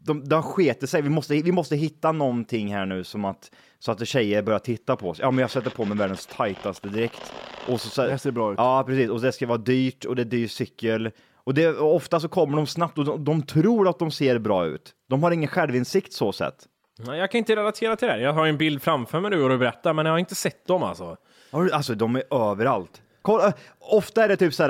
de, 0.06 0.30
de 0.30 0.44
sketer 0.44 0.88
sig. 0.88 1.02
Vi 1.02 1.10
måste, 1.10 1.34
vi 1.34 1.52
måste 1.52 1.76
hitta 1.76 2.12
någonting 2.12 2.74
här 2.74 2.86
nu 2.86 3.04
som 3.04 3.26
att, 3.26 3.52
så 3.80 3.92
att 3.92 4.08
tjejer 4.08 4.42
börjar 4.42 4.60
titta 4.60 4.96
på 4.96 5.10
oss. 5.10 5.20
Ja, 5.20 5.32
men 5.32 5.42
jag 5.42 5.52
sätter 5.52 5.70
på 5.70 5.86
mig 5.86 5.98
världens 5.98 6.26
tajtaste 6.26 6.88
dräkt. 6.88 7.34
Och 7.68 7.82
så, 7.82 7.90
så, 7.90 8.02
Det 8.02 8.18
ser 8.18 8.32
bra 8.32 8.52
ut. 8.52 8.58
Ja, 8.58 8.84
precis. 8.88 9.10
Och 9.10 9.22
det 9.22 9.32
ska 9.32 9.48
vara 9.48 9.58
dyrt 9.58 10.06
och 10.06 10.16
det 10.16 10.22
är 10.22 10.26
dyr 10.26 10.48
cykel. 10.48 11.12
Och, 11.36 11.54
det, 11.54 11.68
och 11.68 11.96
ofta 11.96 12.20
så 12.20 12.28
kommer 12.28 12.58
de 12.58 12.68
snabbt 12.68 12.98
och 12.98 13.06
de, 13.06 13.24
de 13.24 13.42
tror 13.42 13.90
att 13.90 14.00
de 14.00 14.12
ser 14.12 14.40
bra 14.40 14.66
ut. 14.66 14.94
De 15.10 15.24
har 15.24 15.32
ingen 15.32 15.48
självinsikt 15.48 16.14
så 16.14 16.32
sett. 16.32 16.68
Nej, 17.00 17.20
Jag 17.20 17.32
kan 17.32 17.38
inte 17.40 17.56
relatera 17.56 17.96
till 17.96 18.08
det. 18.08 18.14
här. 18.14 18.20
Jag 18.20 18.34
har 18.34 18.46
ju 18.46 18.50
en 18.50 18.58
bild 18.58 18.82
framför 18.82 19.20
mig 19.20 19.32
nu 19.32 19.44
och 19.44 19.50
du 19.50 19.58
berättar, 19.58 19.94
men 19.94 20.06
jag 20.06 20.14
har 20.14 20.20
inte 20.20 20.36
sett 20.36 20.68
dem 20.68 20.84
alltså. 20.84 21.18
Har 21.52 21.64
du- 21.64 21.72
Alltså 21.72 21.96
de 21.96 22.16
är 22.16 22.24
överallt. 22.52 23.02
Kolla, 23.22 23.54
ofta 23.80 24.24
är 24.24 24.28
det 24.28 24.38
typ 24.38 24.54
såhär, 24.54 24.70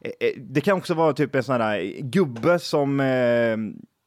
eh, 0.00 0.10
eh, 0.20 0.30
det 0.36 0.60
kan 0.60 0.76
också 0.78 0.94
vara 0.94 1.12
typ 1.12 1.34
en 1.34 1.42
sån 1.42 1.60
här 1.60 2.00
gubbe 2.00 2.58
som, 2.58 3.00
eh, 3.00 3.06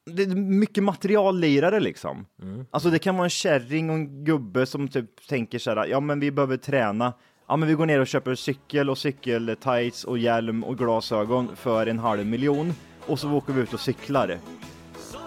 det 0.06 0.22
är 0.22 0.36
mycket 0.36 0.82
materiallirare 0.84 1.80
liksom. 1.80 2.26
Alltså 2.70 2.90
det 2.90 2.98
kan 2.98 3.14
vara 3.16 3.24
en 3.26 3.30
kärring 3.30 3.90
och 3.90 3.96
en 3.96 4.24
gubbe 4.24 4.66
som 4.66 4.88
typ 4.88 5.26
tänker 5.28 5.58
såhär, 5.58 5.86
ja 5.86 6.00
men 6.00 6.20
vi 6.20 6.30
behöver 6.30 6.56
träna. 6.56 7.12
Ja 7.48 7.56
men 7.56 7.68
vi 7.68 7.74
går 7.74 7.86
ner 7.86 8.00
och 8.00 8.06
köper 8.06 8.34
cykel 8.34 8.90
och 8.90 8.98
cykeltights 8.98 10.04
och 10.04 10.18
hjälm 10.18 10.64
och 10.64 10.78
glasögon 10.78 11.56
för 11.56 11.86
en 11.86 11.98
halv 11.98 12.26
miljon. 12.26 12.72
Och 13.06 13.18
så 13.18 13.32
åker 13.32 13.52
vi 13.52 13.60
ut 13.60 13.72
och 13.74 13.80
cyklar. 13.80 14.38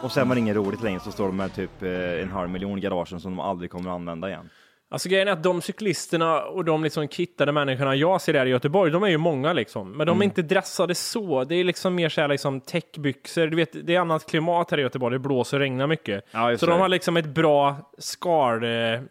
Och 0.02 0.12
sen 0.12 0.30
var 0.30 0.36
det 0.36 0.40
inget 0.40 0.56
roligt 0.56 0.84
längre 0.84 1.00
så 1.00 1.12
står 1.12 1.26
de 1.26 1.38
med 1.38 1.56
typ 1.56 1.84
eh, 1.84 2.22
en 2.22 2.32
halv 2.32 2.50
miljon 2.50 2.78
i 2.78 2.82
garagen 2.82 3.20
som 3.20 3.32
de 3.32 3.40
aldrig 3.40 3.72
kommer 3.72 3.90
att 3.90 3.96
använda 3.96 4.30
igen. 4.30 4.50
Alltså 4.90 5.10
grejen 5.10 5.28
är 5.28 5.32
att 5.32 5.44
de 5.44 5.62
cyklisterna 5.62 6.42
och 6.42 6.66
de 6.66 6.84
liksom 6.84 7.08
kittade 7.08 7.52
människorna 7.52 7.96
jag 7.96 8.22
ser 8.22 8.34
där 8.34 8.46
i 8.46 8.50
Göteborg, 8.50 8.92
de 8.92 9.04
är 9.04 9.08
ju 9.08 9.18
många 9.18 9.54
liksom. 9.54 9.92
Men 9.92 10.08
de 10.08 10.22
är 10.22 10.26
inte 10.26 10.42
dressade 10.42 10.96
så. 10.96 11.44
Det 11.44 11.56
är 11.56 11.64
liksom 11.64 11.96
mer 11.96 12.10
så 12.10 12.22
här 12.22 12.28
liksom 12.28 12.62
täckbyxor. 12.62 13.48
Du 13.48 13.56
vet, 13.56 13.88
det 13.88 13.96
är 13.96 14.00
annat 14.00 14.26
klimat 14.26 14.72
här 14.72 14.78
i 14.78 14.82
Göteborg. 14.82 15.16
Det 15.16 15.20
blåser 15.20 15.58
och 15.58 15.62
regnar 15.62 15.88
mycket. 15.88 16.26
Ja, 16.32 16.58
så 16.58 16.66
det. 16.66 16.72
de 16.72 16.82
har 16.82 16.90
liksom 16.90 17.18
ett 17.18 17.26
bra 17.26 17.76
skal, 17.98 18.64
eh, 18.64 19.02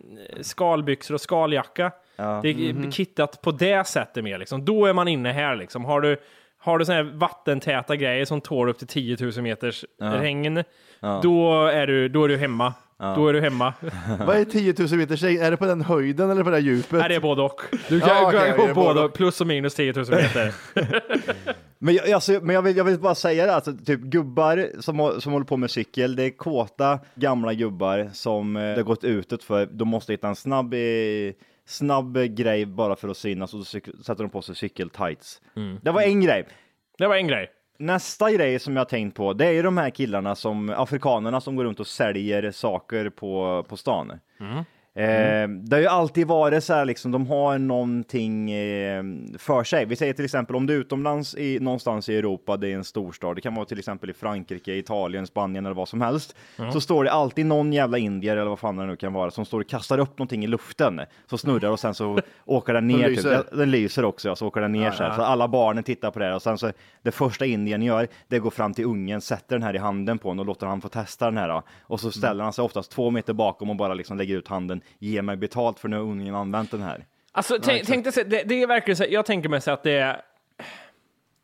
skalbyxor 0.40 1.14
och 1.14 1.20
skaljacka. 1.20 1.92
Det 2.16 2.48
är 2.48 2.90
kittat 2.90 3.42
på 3.42 3.50
det 3.50 3.86
sättet 3.86 4.24
mer 4.24 4.38
liksom. 4.38 4.64
Då 4.64 4.86
är 4.86 4.92
man 4.92 5.08
inne 5.08 5.32
här 5.32 5.56
liksom. 5.56 5.84
Har 5.84 6.00
du 6.00 6.16
har 6.66 6.78
du 6.78 6.84
såna 6.84 6.96
här 6.96 7.04
vattentäta 7.14 7.96
grejer 7.96 8.24
som 8.24 8.40
tål 8.40 8.68
upp 8.68 8.78
till 8.78 8.86
10 8.86 9.16
000 9.20 9.32
meters 9.42 9.84
regn, 10.00 10.62
då, 11.22 11.66
är 11.66 11.86
du, 11.86 12.08
då 12.08 12.24
är 12.24 12.28
du 12.28 12.36
hemma. 12.36 12.74
Då 13.16 13.28
är 13.28 13.32
du 13.32 13.40
hemma. 13.40 13.72
Vad 14.26 14.36
är 14.36 14.44
10 14.44 14.74
000 14.78 14.88
meters 14.98 15.22
regn? 15.22 15.42
Är 15.42 15.50
det 15.50 15.56
på 15.56 15.66
den 15.66 15.80
höjden 15.80 16.30
eller 16.30 16.44
på 16.44 16.50
det 16.50 16.56
här 16.56 16.62
djupet? 16.62 16.92
Nej, 16.92 17.08
det 17.08 17.14
är 17.14 17.20
både 17.20 17.42
och. 17.42 17.60
Du 17.88 18.00
kan, 18.00 18.08
Ja, 18.08 18.26
okej, 18.28 18.50
det 18.50 18.56
gå 18.56 18.62
är 18.62 18.74
både 18.74 18.94
både 18.94 19.00
och. 19.04 19.14
plus 19.14 19.40
och 19.40 19.46
minus 19.46 19.74
10 19.74 19.92
000 19.92 20.04
meter. 20.10 20.54
Men, 21.78 21.94
jag, 21.94 22.10
alltså, 22.12 22.32
men 22.42 22.54
jag, 22.54 22.62
vill, 22.62 22.76
jag 22.76 22.84
vill 22.84 22.98
bara 22.98 23.14
säga 23.14 23.46
det, 23.46 23.54
alltså, 23.54 23.72
typ 23.86 24.00
gubbar 24.00 24.66
som, 24.80 25.00
hå- 25.00 25.20
som 25.20 25.32
håller 25.32 25.46
på 25.46 25.56
med 25.56 25.70
cykel, 25.70 26.16
det 26.16 26.22
är 26.24 26.30
kåta 26.30 26.98
gamla 27.14 27.54
gubbar 27.54 28.10
som 28.12 28.56
eh, 28.56 28.62
det 28.62 28.76
har 28.76 28.82
gått 28.82 29.04
utåt 29.04 29.42
för, 29.42 29.66
de 29.66 29.88
måste 29.88 30.12
hitta 30.12 30.28
en 30.28 30.36
snabb, 30.36 30.74
eh, 30.74 30.78
snabb 31.66 32.18
grej 32.28 32.66
bara 32.66 32.96
för 32.96 33.08
att 33.08 33.16
synas 33.16 33.54
och 33.54 33.66
så 33.66 33.78
cyk- 33.78 34.02
sätter 34.02 34.22
de 34.24 34.30
på 34.30 34.42
sig 34.42 34.54
cykeltights. 34.56 35.42
Det 35.82 35.90
var 35.90 36.02
en 36.02 36.20
grej. 36.20 36.46
Det 36.98 37.06
var 37.06 37.16
en 37.16 37.26
grej. 37.28 37.50
Nästa 37.78 38.32
grej 38.32 38.58
som 38.58 38.76
jag 38.76 38.88
tänkt 38.88 39.16
på, 39.16 39.32
det 39.32 39.46
är 39.46 39.52
ju 39.52 39.62
de 39.62 39.76
här 39.76 39.90
killarna 39.90 40.34
som, 40.34 40.70
afrikanerna 40.70 41.40
som 41.40 41.56
går 41.56 41.64
runt 41.64 41.80
och 41.80 41.86
säljer 41.86 42.50
saker 42.50 43.10
på, 43.10 43.64
på 43.68 43.76
stan. 43.76 44.12
Eh, 44.96 45.48
det 45.48 45.76
har 45.76 45.80
ju 45.80 45.86
alltid 45.86 46.26
varit 46.26 46.64
så 46.64 46.74
här, 46.74 46.84
liksom, 46.84 47.12
de 47.12 47.26
har 47.26 47.58
någonting 47.58 48.50
eh, 48.50 49.02
för 49.38 49.64
sig. 49.64 49.84
Vi 49.84 49.96
säger 49.96 50.12
till 50.12 50.24
exempel 50.24 50.56
om 50.56 50.66
du 50.66 50.74
är 50.74 50.78
utomlands 50.78 51.34
i, 51.34 51.58
någonstans 51.60 52.08
i 52.08 52.16
Europa, 52.16 52.56
det 52.56 52.68
är 52.68 52.74
en 52.74 52.84
storstad, 52.84 53.36
det 53.36 53.40
kan 53.40 53.54
vara 53.54 53.66
till 53.66 53.78
exempel 53.78 54.10
i 54.10 54.12
Frankrike, 54.12 54.74
Italien, 54.74 55.26
Spanien 55.26 55.66
eller 55.66 55.76
vad 55.76 55.88
som 55.88 56.00
helst, 56.00 56.36
så 56.72 56.80
står 56.80 57.04
det 57.04 57.12
alltid 57.12 57.46
någon 57.46 57.72
jävla 57.72 57.98
indier 57.98 58.36
eller 58.36 58.48
vad 58.48 58.58
fan 58.58 58.76
det 58.76 58.86
nu 58.86 58.96
kan 58.96 59.12
vara, 59.12 59.30
som 59.30 59.44
står 59.44 59.60
och 59.60 59.68
kastar 59.68 59.98
upp 59.98 60.18
någonting 60.18 60.44
i 60.44 60.46
luften, 60.46 61.00
så 61.26 61.38
snurrar 61.38 61.70
och 61.70 61.80
sen 61.80 61.94
så 61.94 62.18
åker 62.44 62.74
den 62.74 62.86
ner. 62.86 63.08
Typ. 63.08 63.16
lyser. 63.16 63.32
Ja, 63.32 63.56
Den 63.56 63.70
lyser 63.70 64.04
också, 64.04 64.28
ja, 64.28 64.36
så 64.36 64.46
åker 64.46 64.60
den 64.60 64.72
ner 64.72 64.90
så 64.90 65.02
här. 65.02 65.14
Så 65.16 65.22
alla 65.22 65.48
barnen 65.48 65.84
tittar 65.84 66.10
på 66.10 66.18
det 66.18 66.24
här 66.24 66.34
och 66.34 66.42
sen 66.42 66.58
så 66.58 66.72
det 67.02 67.10
första 67.10 67.46
indien 67.46 67.82
gör, 67.82 68.08
det 68.28 68.38
går 68.38 68.50
fram 68.50 68.74
till 68.74 68.84
ungen, 68.84 69.20
sätter 69.20 69.56
den 69.56 69.62
här 69.62 69.74
i 69.74 69.78
handen 69.78 70.18
på 70.18 70.28
honom 70.28 70.40
och 70.40 70.46
låter 70.46 70.66
han 70.66 70.80
få 70.80 70.88
testa 70.88 71.24
den 71.24 71.36
här. 71.36 71.48
då. 71.48 71.62
Och 71.80 72.00
så 72.00 72.10
ställer 72.10 72.44
han 72.44 72.52
sig 72.52 72.64
oftast 72.64 72.90
två 72.90 73.10
meter 73.10 73.32
bakom 73.32 73.70
och 73.70 73.76
bara 73.76 73.94
liksom 73.94 74.18
lägger 74.18 74.36
ut 74.36 74.48
handen, 74.48 74.80
ge 74.98 75.22
mig 75.22 75.36
betalt 75.36 75.78
för 75.78 75.88
nu 75.88 75.96
har 75.96 76.02
ungen 76.02 76.34
använt 76.34 76.70
den 76.70 76.82
här. 76.82 77.04
Alltså, 77.32 77.58
tänk, 77.62 77.86
tänk 77.86 78.14
dig, 78.14 78.24
det, 78.26 78.42
det 78.42 78.62
är 78.62 78.66
verkligen 78.66 78.96
så, 78.96 79.04
jag 79.10 79.26
tänker 79.26 79.48
mig 79.48 79.60
så 79.60 79.70
att 79.70 79.82
det 79.82 79.92
är 79.92 80.20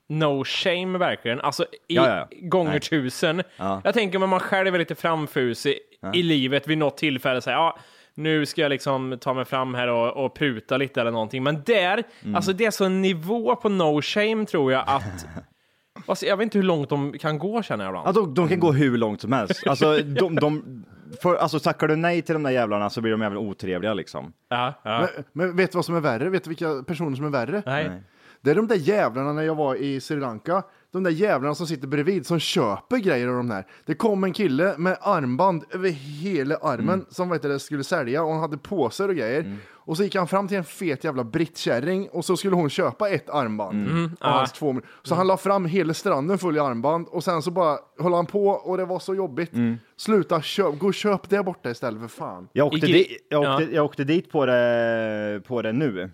no 0.08 0.44
shame 0.44 0.98
verkligen. 0.98 1.40
Alltså 1.40 1.62
i, 1.64 1.66
Ja, 1.86 2.08
ja, 2.08 2.28
ja. 2.30 2.48
gånger 2.48 2.70
Nej. 2.70 2.80
tusen. 2.80 3.42
Ja. 3.56 3.80
Jag 3.84 3.94
tänker 3.94 4.18
mig 4.18 4.28
man 4.28 4.40
själv 4.40 4.74
är 4.74 4.78
lite 4.78 4.94
framfusig 4.94 5.78
i 6.14 6.22
livet 6.22 6.68
vid 6.68 6.78
något 6.78 6.96
tillfälle. 6.96 7.40
Så 7.40 7.50
här, 7.50 7.56
ja, 7.56 7.78
nu 8.14 8.46
ska 8.46 8.60
jag 8.60 8.70
liksom 8.70 9.18
ta 9.20 9.34
mig 9.34 9.44
fram 9.44 9.74
här 9.74 9.88
och, 9.88 10.24
och 10.24 10.34
pruta 10.34 10.76
lite 10.76 11.00
eller 11.00 11.10
någonting. 11.10 11.42
Men 11.42 11.62
där, 11.66 12.02
Mm. 12.22 12.34
alltså 12.34 12.52
det 12.52 12.64
är 12.64 12.70
så 12.70 12.84
en 12.84 13.02
nivå 13.02 13.56
på 13.56 13.68
no 13.68 14.02
shame 14.02 14.46
tror 14.46 14.72
jag 14.72 14.84
att 14.86 15.26
Alltså, 16.06 16.26
jag 16.26 16.36
vet 16.36 16.44
inte 16.44 16.58
hur 16.58 16.62
långt 16.62 16.88
de 16.88 17.18
kan 17.18 17.38
gå 17.38 17.62
känner 17.62 17.84
jag 17.84 17.90
ibland. 17.90 18.08
Ja, 18.08 18.12
de, 18.12 18.34
de 18.34 18.48
kan 18.48 18.60
gå 18.60 18.72
hur 18.72 18.98
långt 18.98 19.20
som 19.20 19.32
helst. 19.32 19.66
Alltså, 19.66 19.98
de, 19.98 20.34
de, 20.34 20.84
för, 21.20 21.36
alltså 21.36 21.58
tackar 21.58 21.88
du 21.88 21.96
nej 21.96 22.22
till 22.22 22.32
de 22.32 22.42
där 22.42 22.50
jävlarna 22.50 22.90
så 22.90 23.00
blir 23.00 23.12
de 23.12 23.22
jävla 23.22 23.40
otrevliga 23.40 23.94
liksom. 23.94 24.32
Ja, 24.48 24.74
ja. 24.82 25.00
Men, 25.00 25.24
men 25.32 25.56
vet 25.56 25.72
du 25.72 25.78
vad 25.78 25.84
som 25.84 25.96
är 25.96 26.00
värre? 26.00 26.28
Vet 26.28 26.44
du 26.44 26.48
vilka 26.48 26.82
personer 26.86 27.16
som 27.16 27.24
är 27.24 27.30
värre? 27.30 27.62
Nej. 27.66 28.02
Det 28.40 28.50
är 28.50 28.54
de 28.54 28.66
där 28.66 28.76
jävlarna 28.76 29.32
när 29.32 29.42
jag 29.42 29.54
var 29.54 29.74
i 29.74 30.00
Sri 30.00 30.16
Lanka. 30.16 30.62
De 30.92 31.02
där 31.02 31.10
jävlarna 31.10 31.54
som 31.54 31.66
sitter 31.66 31.88
bredvid 31.88 32.26
som 32.26 32.38
köper 32.38 32.96
grejer 32.96 33.28
av 33.28 33.34
de 33.34 33.48
där. 33.48 33.66
Det 33.86 33.94
kom 33.94 34.24
en 34.24 34.32
kille 34.32 34.74
med 34.78 34.96
armband 35.00 35.64
över 35.70 35.88
hela 35.88 36.56
armen 36.56 37.06
som 37.08 37.30
vet 37.30 37.42
du, 37.42 37.58
skulle 37.58 37.84
sälja 37.84 38.22
och 38.22 38.32
han 38.32 38.40
hade 38.40 38.58
påsar 38.58 39.08
och 39.08 39.14
grejer. 39.14 39.56
Och 39.84 39.96
så 39.96 40.02
gick 40.04 40.14
han 40.16 40.28
fram 40.28 40.48
till 40.48 40.56
en 40.56 40.64
fet 40.64 41.04
jävla 41.04 41.24
brittkärring 41.24 42.08
och 42.08 42.24
så 42.24 42.36
skulle 42.36 42.56
hon 42.56 42.70
köpa 42.70 43.08
ett 43.08 43.30
armband. 43.30 43.88
Av 44.20 44.30
hans 44.32 44.52
två, 44.52 44.80
så 45.02 45.14
han 45.14 45.26
la 45.26 45.36
fram 45.36 45.64
hela 45.64 45.94
stranden 45.94 46.38
full 46.38 46.56
i 46.56 46.60
armband 46.60 47.06
och 47.08 47.24
sen 47.24 47.42
så 47.42 47.50
bara 47.50 47.78
höll 47.98 48.12
han 48.12 48.26
på 48.26 48.46
och 48.48 48.76
det 48.76 48.84
var 48.84 48.98
så 48.98 49.14
jobbigt. 49.14 49.50
Sluta 49.96 50.42
köp, 50.42 50.78
gå 50.78 50.86
och 50.86 50.94
köp 50.94 51.28
det 51.28 51.42
borta 51.42 51.70
istället 51.70 52.00
för 52.00 52.08
fan. 52.08 52.48
Jag 52.52 52.66
åkte, 52.66 52.86
di- 52.86 53.16
jag 53.28 53.40
åkte, 53.40 53.64
ja. 53.64 53.70
jag 53.72 53.84
åkte 53.84 54.04
dit 54.04 54.30
på 54.32 54.46
det, 54.46 55.40
på 55.46 55.62
det 55.62 55.72
nu. 55.72 56.10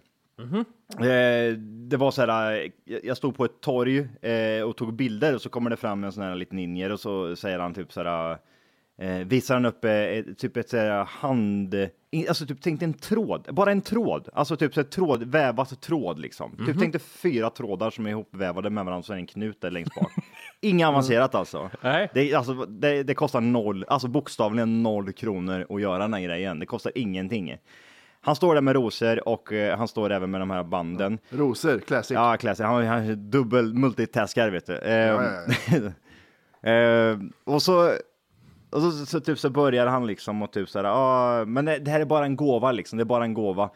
Eh, 0.98 1.52
det 1.88 1.96
var 1.96 2.10
så 2.10 2.26
här, 2.26 2.52
eh, 2.86 2.98
jag- 3.02 3.16
stod 3.16 3.36
på 3.36 3.44
ett 3.44 3.60
torg 3.60 3.98
eh, 4.22 4.62
och 4.62 4.76
tog 4.76 4.94
bilder 4.94 5.34
och 5.34 5.42
så 5.42 5.48
kommer 5.48 5.70
det 5.70 5.76
fram 5.76 6.04
en 6.04 6.12
sån 6.12 6.22
här 6.22 6.34
liten 6.34 6.58
indier 6.58 6.92
och 6.92 7.00
så 7.00 7.36
säger 7.36 7.58
han 7.58 7.74
typ 7.74 7.92
så 7.92 8.02
här, 8.04 8.38
eh, 8.98 9.18
visar 9.18 9.54
han 9.54 9.66
upp 9.66 9.84
eh, 9.84 10.34
typ 10.36 10.56
ett 10.56 10.68
så 10.68 10.76
här 10.76 11.04
hand, 11.04 11.74
alltså 12.28 12.46
typ 12.46 12.58
tänk 12.62 12.82
en 12.82 12.94
tråd, 12.94 13.48
bara 13.50 13.72
en 13.72 13.82
tråd, 13.82 14.28
alltså 14.32 14.56
typ 14.56 14.74
så 14.74 14.84
tråd, 14.84 15.22
vävat 15.24 15.80
tråd 15.80 16.18
liksom. 16.18 16.56
Typ 16.66 16.76
tänk 16.78 16.92
dig 16.92 17.00
fyra 17.00 17.50
trådar 17.50 17.90
som 17.90 18.06
är 18.06 18.10
ihopvävade 18.10 18.70
med 18.70 18.84
varandra 18.84 19.02
så 19.02 19.12
är 19.12 19.16
en 19.16 19.26
knut 19.26 19.60
där 19.60 19.70
längst 19.70 19.94
bak. 19.94 20.12
Inget 20.60 20.88
avancerat 20.88 21.34
alltså. 21.34 21.70
Nej. 21.82 22.10
Det, 22.14 22.34
alltså 22.34 22.54
det, 22.54 23.02
det 23.02 23.14
kostar 23.14 23.40
noll, 23.40 23.84
alltså 23.88 24.08
bokstavligen 24.08 24.82
noll 24.82 25.12
kronor 25.12 25.66
att 25.70 25.80
göra 25.80 25.98
den 25.98 26.14
här 26.14 26.20
grejen. 26.20 26.58
Det 26.58 26.66
kostar 26.66 26.92
ingenting. 26.94 27.56
Han 28.20 28.36
står 28.36 28.54
där 28.54 28.60
med 28.60 28.74
rosor 28.74 29.28
och 29.28 29.52
eh, 29.52 29.78
han 29.78 29.88
står 29.88 30.12
även 30.12 30.30
med 30.30 30.40
de 30.40 30.50
här 30.50 30.64
banden. 30.64 31.18
Rosor, 31.30 31.78
classic. 31.78 32.14
Ja, 32.14 32.36
classic. 32.36 32.66
Han, 32.66 32.86
han 32.86 33.10
är 33.10 33.14
dubbel 33.14 33.74
multitaskar, 33.74 34.50
vet 34.50 34.66
du. 34.66 34.76
Eh, 34.76 34.94
ja, 34.94 36.70
eh, 36.70 37.18
och 37.44 37.62
så, 37.62 37.92
och 38.70 38.82
så, 38.82 39.06
så, 39.06 39.20
typ 39.20 39.38
så 39.38 39.50
börjar 39.50 39.86
han 39.86 40.06
liksom 40.06 40.42
och 40.42 40.52
typ 40.52 40.68
så 40.68 40.78
här, 40.78 40.84
ah, 40.84 41.44
men 41.44 41.64
det 41.64 41.88
här 41.88 42.00
är 42.00 42.04
bara 42.04 42.24
en 42.24 42.36
gåva 42.36 42.72
liksom, 42.72 42.96
det 42.96 43.02
är 43.02 43.04
bara 43.04 43.24
en 43.24 43.34
gåva. 43.34 43.70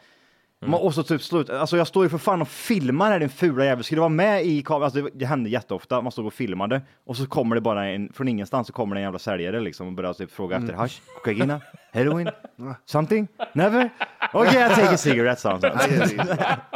Ma- 0.67 0.77
Och 0.77 0.93
så 0.93 1.03
typ 1.03 1.21
slut, 1.21 1.49
alltså 1.49 1.77
jag 1.77 1.87
står 1.87 2.03
ju 2.05 2.09
för 2.09 2.17
fan 2.17 2.41
och 2.41 2.47
filmar 2.47 3.11
här 3.11 3.19
din 3.19 3.29
fula 3.29 3.65
jävel, 3.65 3.83
skulle 3.83 3.97
du 3.97 3.99
vara 3.99 4.09
med 4.09 4.45
i 4.45 4.61
kameran? 4.63 4.83
Alltså 4.83 5.01
det, 5.01 5.09
det 5.13 5.25
hände 5.25 5.49
jätteofta, 5.49 6.01
man 6.01 6.11
stod 6.11 6.25
och 6.25 6.33
filmade 6.33 6.81
och 7.05 7.17
så 7.17 7.25
kommer 7.25 7.55
det 7.55 7.61
bara 7.61 7.85
en, 7.89 8.13
från 8.13 8.27
ingenstans 8.27 8.67
så 8.67 8.73
kommer 8.73 8.95
det 8.95 8.99
en 8.99 9.03
jävla 9.03 9.19
säljare 9.19 9.59
liksom 9.59 9.87
och 9.87 9.93
börjar 9.93 10.13
typ 10.13 10.31
fråga 10.31 10.57
efter 10.57 10.73
hasch, 10.73 11.01
kokaina, 11.23 11.61
heroin, 11.91 12.29
something, 12.85 13.27
never? 13.53 13.89
Okay, 14.33 14.65
I 14.65 14.69
take 14.75 14.89
a 14.93 14.97
cigarette, 14.97 15.41
så. 15.41 15.59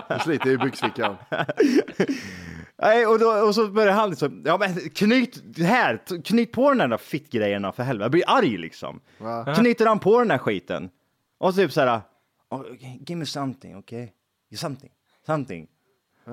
Jag 0.10 0.22
sliter 0.22 0.50
i 0.50 0.58
byxfickan. 0.58 1.16
Nej, 2.82 3.06
och, 3.06 3.20
då, 3.20 3.30
och 3.30 3.56
så 3.56 3.68
börjar 3.68 3.94
han 3.94 4.10
liksom, 4.10 4.44
ja 4.46 4.58
men 4.58 4.74
knyt 4.90 5.58
här, 5.58 6.00
knyt 6.26 6.52
på 6.52 6.74
den 6.74 6.90
där 6.90 6.98
fittgrejerna 6.98 7.72
för 7.72 7.84
helvete. 7.84 8.04
Jag 8.04 8.12
blir 8.12 8.24
arg 8.28 8.58
liksom. 8.58 9.00
Knyter 9.56 9.86
han 9.86 10.00
på 10.00 10.20
den 10.20 10.28
där 10.28 10.38
skiten. 10.38 10.90
Och 11.38 11.54
så 11.54 11.62
typ 11.62 11.72
så 11.72 11.82
här, 11.82 12.02
oh, 12.50 12.60
okay, 12.62 12.98
give 13.08 13.16
me 13.16 13.26
something, 13.26 13.76
okay? 13.76 14.08
Something, 14.56 14.92
something. 15.26 15.68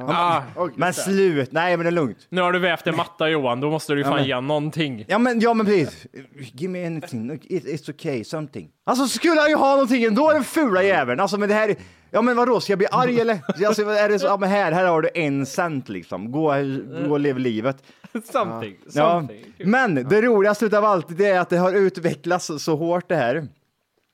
Ah, 0.08 0.42
Men 0.76 0.94
slut, 0.94 1.52
nej 1.52 1.76
men 1.76 1.84
det 1.84 1.88
är 1.88 1.92
lugnt. 1.92 2.26
nu 2.28 2.40
har 2.40 2.52
du 2.52 2.58
vävt 2.58 2.86
en 2.86 2.96
matta 2.96 3.28
Johan, 3.28 3.60
då 3.60 3.70
måste 3.70 3.92
du 3.92 3.98
ju 4.00 4.04
fan 4.04 4.24
ge 4.26 4.40
någonting. 4.40 5.04
Ja 5.08 5.18
men, 5.18 5.40
ja 5.40 5.54
men 5.54 5.66
precis. 5.66 6.06
Give 6.52 6.72
me 6.72 6.86
anything, 6.86 7.30
It, 7.42 7.64
it's 7.64 7.90
okay, 7.90 8.24
something. 8.24 8.70
Alltså 8.84 9.06
skulle 9.08 9.40
han 9.40 9.50
ju 9.50 9.56
ha 9.56 9.70
någonting 9.72 10.04
ändå 10.04 10.32
den 10.32 10.44
fula 10.44 10.82
jäveln. 10.82 11.20
Alltså 11.20 11.36
men 11.38 11.48
det 11.48 11.54
här, 11.54 11.68
är- 11.68 11.76
ja 12.10 12.22
men 12.22 12.36
vadå, 12.36 12.60
ska 12.60 12.72
jag 12.72 12.78
bli 12.78 12.86
arg 12.92 13.20
eller? 13.20 13.38
Alltså 13.66 13.82
är 13.82 14.08
det 14.08 14.18
så, 14.18 14.26
ja 14.26 14.36
men 14.36 14.48
här, 14.50 14.72
här 14.72 14.84
har 14.84 15.02
du 15.02 15.10
en 15.14 15.46
cent 15.46 15.88
liksom. 15.88 16.32
Gå, 16.32 16.42
gå 17.06 17.12
och 17.12 17.20
lev 17.20 17.38
livet. 17.38 17.82
Something, 18.32 18.76
Ja, 18.92 19.18
something. 19.20 19.44
men 19.70 19.94
det 19.94 20.22
roligaste 20.22 20.64
utav 20.66 20.84
allt 20.84 21.18
det 21.18 21.26
är 21.26 21.40
att 21.40 21.50
det 21.50 21.58
har 21.58 21.72
utvecklats 21.72 22.50
så 22.58 22.76
hårt 22.76 23.08
det 23.08 23.16
här. 23.16 23.48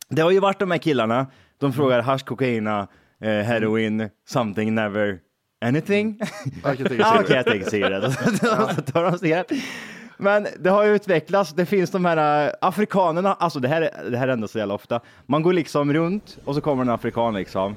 Det 0.09 0.23
har 0.23 0.31
ju 0.31 0.41
varit 0.41 0.59
de 0.59 0.71
här 0.71 0.79
killarna, 0.79 1.27
de 1.61 1.73
frågar 1.73 2.03
hasch, 2.03 2.25
kokaina, 2.25 2.88
eh, 3.20 3.29
heroin, 3.31 4.09
something, 4.29 4.75
never, 4.75 5.18
anything. 5.64 6.20
Jag 6.64 6.77
kan 6.79 6.87
tänka 6.87 7.05
Ah, 7.07 7.12
sig 7.12 7.25
Okej, 7.25 7.37
jag 7.37 7.44
tänker 7.46 7.70
cigarett. 7.70 8.12
Så 8.77 8.83
tar 8.92 9.11
de 9.11 9.18
cigarett. 9.18 9.53
Men 10.16 10.46
det 10.59 10.70
har 10.70 10.85
ju 10.85 10.94
utvecklats, 10.94 11.53
det 11.53 11.66
finns 11.66 11.90
de 11.90 12.05
här 12.05 12.46
äh, 12.46 12.53
afrikanerna, 12.61 13.35
alltså 13.35 13.61
det 13.61 13.68
här, 13.68 13.83
är- 13.83 14.11
det 14.11 14.16
här 14.18 14.29
händer 14.29 14.49
så 14.49 14.59
jävla 14.59 14.75
ofta. 14.75 15.01
Man 15.27 15.42
går 15.42 15.53
liksom 15.53 15.92
runt 15.92 16.38
och 16.44 16.55
så 16.55 16.61
kommer 16.61 16.83
en 16.83 16.90
afrikan 16.90 17.35
liksom. 17.35 17.77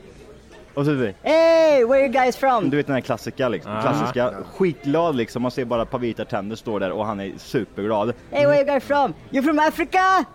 Och 0.74 0.86
så 0.86 0.92
Hey, 1.22 1.86
where 1.86 2.00
you 2.00 2.08
guys 2.08 2.38
from? 2.38 2.70
du 2.70 2.78
vet 2.78 2.86
den 2.88 2.94
här 2.94 3.02
klassiska 3.02 3.50
liksom, 3.50 3.82
klassiska, 3.82 4.34
skitglad 4.56 5.16
liksom, 5.16 5.42
man 5.42 5.52
ser 5.52 5.66
bara 5.66 5.82
ett 5.82 5.90
par 5.90 6.00
vita 6.00 6.26
tänder 6.26 6.56
står 6.56 6.80
där 6.80 6.92
och 6.92 7.06
han 7.06 7.20
är 7.20 7.32
superglad. 7.38 8.14
Hey, 8.32 8.46
where 8.46 8.58
you 8.58 8.66
guys 8.66 8.84
from? 8.84 9.14
You 9.32 9.44
from 9.44 9.60
Africa? 9.60 10.26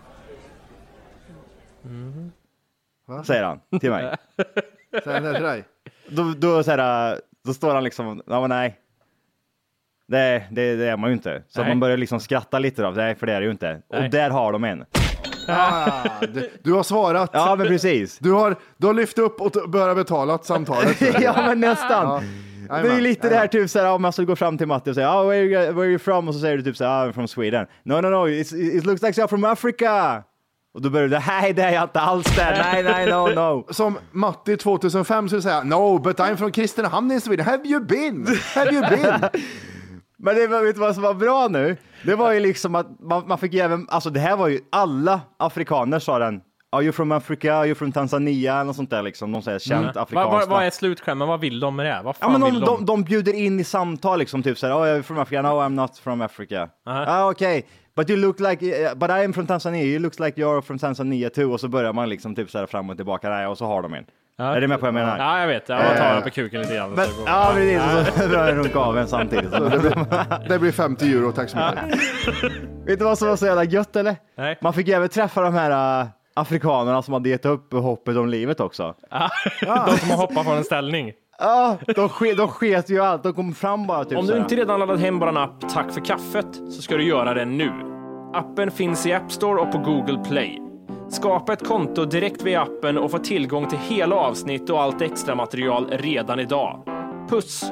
Säger 3.25 3.43
han 3.43 3.79
till 3.79 3.89
mig. 3.91 4.15
Säg 5.03 5.21
det 5.21 5.33
till 5.33 5.43
dig. 5.43 5.63
Då, 6.09 6.33
då, 6.37 6.63
så 6.63 6.71
här, 6.71 7.19
då 7.45 7.53
står 7.53 7.73
han 7.73 7.83
liksom, 7.83 8.21
ja 8.27 8.41
men 8.41 8.49
nej. 8.49 8.79
Det, 10.07 10.43
det, 10.51 10.75
det 10.75 10.85
är 10.89 10.97
man 10.97 11.09
ju 11.09 11.13
inte. 11.15 11.43
Så 11.47 11.61
Nej. 11.61 11.69
man 11.69 11.79
börjar 11.79 11.97
liksom 11.97 12.19
skratta 12.19 12.59
lite 12.59 12.81
då, 12.81 12.89
nej 12.89 13.15
för 13.15 13.27
det 13.27 13.33
är 13.33 13.39
det 13.39 13.45
ju 13.45 13.51
inte. 13.51 13.81
Nej. 13.91 14.03
Och 14.05 14.09
där 14.09 14.29
har 14.29 14.51
de 14.51 14.63
en. 14.63 14.85
Ah, 15.47 16.09
du, 16.33 16.49
du 16.63 16.73
har 16.73 16.83
svarat. 16.83 17.29
Ja 17.33 17.55
men 17.55 17.67
precis. 17.67 18.17
Du 18.19 18.31
har, 18.31 18.55
du 18.77 18.87
har 18.87 18.93
lyft 18.93 19.17
upp 19.19 19.41
och 19.41 19.53
t- 19.53 19.59
börjat 19.67 19.97
betala 19.97 20.37
samtalet. 20.37 21.01
ja 21.21 21.33
men 21.47 21.59
nästan. 21.59 22.21
Det 22.69 22.75
är 22.75 22.77
ju 22.79 22.83
Jajamän, 22.87 23.03
lite 23.03 23.21
det 23.21 23.27
här 23.27 23.33
jajamän. 23.35 23.49
typ 23.49 23.69
såhär 23.69 23.91
om 23.91 24.01
man 24.01 24.13
skulle 24.13 24.25
gå 24.25 24.35
fram 24.35 24.57
till 24.57 24.67
Matti 24.67 24.91
och 24.91 24.95
säga 24.95 25.11
ah, 25.11 25.23
where, 25.23 25.39
are 25.39 25.45
you, 25.45 25.73
where 25.73 25.81
are 25.81 25.89
you 25.89 25.99
from? 25.99 26.27
Och 26.27 26.33
så 26.33 26.39
säger 26.39 26.57
du 26.57 26.63
typ 26.63 26.77
såhär 26.77 26.91
ah, 26.91 27.07
I'm 27.07 27.11
from 27.13 27.27
Sweden. 27.27 27.67
No 27.83 28.01
no 28.01 28.09
no, 28.09 28.27
it's, 28.27 28.55
it 28.77 28.85
looks 28.85 29.01
like 29.01 29.21
you're 29.21 29.27
from 29.27 29.43
Africa. 29.45 30.23
Och 30.73 30.81
då 30.81 30.89
börjar 30.89 31.07
du 31.07 31.19
nej 31.27 31.53
det 31.53 31.63
är 31.63 31.71
jag 31.73 31.83
inte 31.83 31.99
alls 31.99 32.35
där. 32.35 32.51
Nej 32.73 32.83
nej 32.83 33.05
no 33.11 33.27
no. 33.35 33.73
Som 33.73 33.97
Matti 34.11 34.57
2005 34.57 35.27
skulle 35.29 35.41
säga, 35.41 35.63
no 35.63 35.97
but 35.99 36.19
I'm 36.19 36.35
from 36.35 36.51
Kristinehamn 36.51 37.11
in 37.11 37.21
Sweden. 37.21 37.45
Have 37.45 37.67
you 37.67 37.79
been? 37.85 38.27
Have 38.55 38.71
you 38.71 38.81
been? 38.89 39.29
Men 40.17 40.35
det, 40.35 40.47
var- 40.47 40.61
vet 40.63 40.75
du 40.75 40.81
vad 40.81 40.93
som 40.93 41.03
var 41.03 41.13
bra 41.13 41.47
nu? 41.47 41.77
Det 42.03 42.15
var 42.15 42.31
ju 42.31 42.39
liksom 42.39 42.75
att 42.75 42.99
man, 42.99 43.27
man 43.27 43.37
fick 43.37 43.53
ju 43.53 43.59
även, 43.59 43.87
alltså 43.89 44.09
det 44.09 44.19
här 44.19 44.35
var 44.37 44.47
ju 44.47 44.59
alla 44.71 45.21
afrikaner 45.37 45.99
sa 45.99 46.19
den. 46.19 46.41
Are 46.71 46.83
you 46.83 46.91
from 46.91 47.11
Africa? 47.11 47.53
Are 47.55 47.65
you 47.65 47.75
from 47.75 47.91
Tanzania? 47.91 48.53
Eller 48.53 48.63
något 48.63 48.75
sånt 48.75 48.89
där 48.89 49.01
liksom. 49.03 49.31
Någon 49.31 49.43
säger 49.43 49.59
känt 49.59 49.85
Vad 49.95 49.97
afrikanskt. 50.03 50.31
vad- 50.31 50.49
vad 50.49 50.63
är 50.65 50.69
slutklämmen? 50.69 51.27
Vad 51.27 51.39
vill 51.39 51.59
de 51.59 51.75
med 51.75 51.85
det? 51.85 52.01
Vad 52.03 52.15
Ja, 52.19 52.27
fan 52.29 52.31
men 52.41 52.43
vill 52.51 52.59
de, 52.59 52.65
de? 52.65 52.77
de, 52.77 52.85
de 52.85 53.03
bjuder 53.03 53.33
in 53.33 53.59
i 53.59 53.63
samtal 53.63 54.19
liksom, 54.19 54.43
typ 54.43 54.57
såhär, 54.57 54.73
oh, 54.83 54.87
jag 54.87 54.97
är 54.97 55.01
from 55.01 55.19
Africa, 55.19 55.41
no 55.41 55.47
I'm 55.47 55.69
not 55.69 55.97
from 55.97 56.21
Africa. 56.21 56.69
Aha. 56.87 57.05
Ah, 57.07 57.29
okej, 57.31 57.65
but 58.01 58.09
you 58.09 58.17
look 58.19 58.39
like, 58.39 58.65
uh, 58.65 58.95
but 58.95 59.09
I 59.09 59.23
am 59.25 59.33
from 59.33 59.47
Tanzania, 59.47 59.83
you 59.83 59.99
look 59.99 60.19
like 60.19 60.41
you're 60.41 60.61
from 60.61 60.79
Tanzania 60.79 61.29
too. 61.29 61.51
Och 61.53 61.59
så 61.59 61.67
börjar 61.67 61.93
man 61.93 62.09
liksom 62.09 62.35
typ 62.35 62.49
såhär 62.49 62.65
fram 62.65 62.89
och 62.89 62.95
tillbaka, 62.97 63.29
nej, 63.29 63.47
och 63.47 63.57
så 63.57 63.65
har 63.65 63.81
de 63.81 63.93
en. 63.93 64.05
Ja. 64.37 64.55
Är 64.55 64.61
du 64.61 64.67
med 64.67 64.79
på 64.79 64.85
vad 64.85 64.87
jag 64.87 64.93
menar? 64.93 65.17
Ja, 65.17 65.39
jag 65.39 65.47
vet. 65.47 65.69
Jag 65.69 65.97
tar 65.97 66.13
den 66.13 66.21
på 66.23 66.29
kuken 66.29 66.61
lite 66.61 66.75
grann. 66.75 66.91
Men, 66.91 67.05
så 67.07 67.17
går- 67.19 67.27
ja, 67.29 67.51
precis, 67.53 67.81
och 68.17 68.21
så 68.23 68.27
drar 68.29 68.45
jag 68.47 68.57
runt 68.57 68.75
av 68.75 68.97
en 68.97 69.07
samtidigt. 69.07 69.51
Det 70.49 70.59
blir 70.59 70.71
50 70.71 71.05
euro, 71.13 71.31
tack 71.31 71.49
så 71.49 71.57
mycket. 71.57 72.01
Vet 72.87 72.99
du 72.99 73.05
vad 73.05 73.17
som 73.17 73.27
var 73.27 73.35
så 73.35 73.45
jävla 73.45 73.63
gött 73.63 73.95
eller? 73.95 74.15
Nej. 74.37 74.57
Man 74.61 74.73
fick 74.73 74.87
även 74.89 75.09
träffa 75.09 75.41
de 75.41 75.53
här 75.53 76.07
afrikanerna 76.33 77.01
som 77.01 77.13
hade 77.13 77.29
gett 77.29 77.45
upp 77.45 77.73
hoppet 77.73 78.17
om 78.17 78.29
livet 78.29 78.59
också. 78.59 78.95
De 79.61 79.97
som 79.97 80.09
har 80.09 80.17
hoppat 80.17 80.43
från 80.45 80.57
en 80.57 80.63
ställning. 80.63 81.11
Ja, 81.39 81.77
de, 81.95 82.09
ske, 82.09 82.33
de 82.33 82.47
sket 82.47 82.89
ju 82.89 82.99
allt, 82.99 83.23
de 83.23 83.33
kom 83.33 83.53
fram 83.53 83.87
bara 83.87 84.05
typ 84.05 84.17
Om 84.17 84.25
du 84.25 84.37
inte 84.37 84.55
redan 84.55 84.79
laddat 84.79 84.99
hem 84.99 85.19
vår 85.19 85.37
app 85.37 85.69
Tack 85.69 85.91
för 85.91 86.05
kaffet 86.05 86.55
så 86.69 86.81
ska 86.81 86.97
du 86.97 87.03
göra 87.03 87.33
det 87.33 87.45
nu. 87.45 87.71
Appen 88.33 88.71
finns 88.71 89.05
i 89.05 89.13
App 89.13 89.31
Store 89.31 89.61
och 89.61 89.71
på 89.71 89.77
Google 89.77 90.23
Play. 90.29 90.61
Skapa 91.09 91.53
ett 91.53 91.67
konto 91.67 92.05
direkt 92.05 92.41
via 92.41 92.61
appen 92.61 92.97
och 92.97 93.11
få 93.11 93.17
tillgång 93.17 93.67
till 93.69 93.77
hela 93.77 94.15
avsnitt 94.15 94.69
och 94.69 94.81
allt 94.81 95.01
extra 95.01 95.35
material 95.35 95.87
redan 95.91 96.39
idag. 96.39 96.83
Puss! 97.29 97.71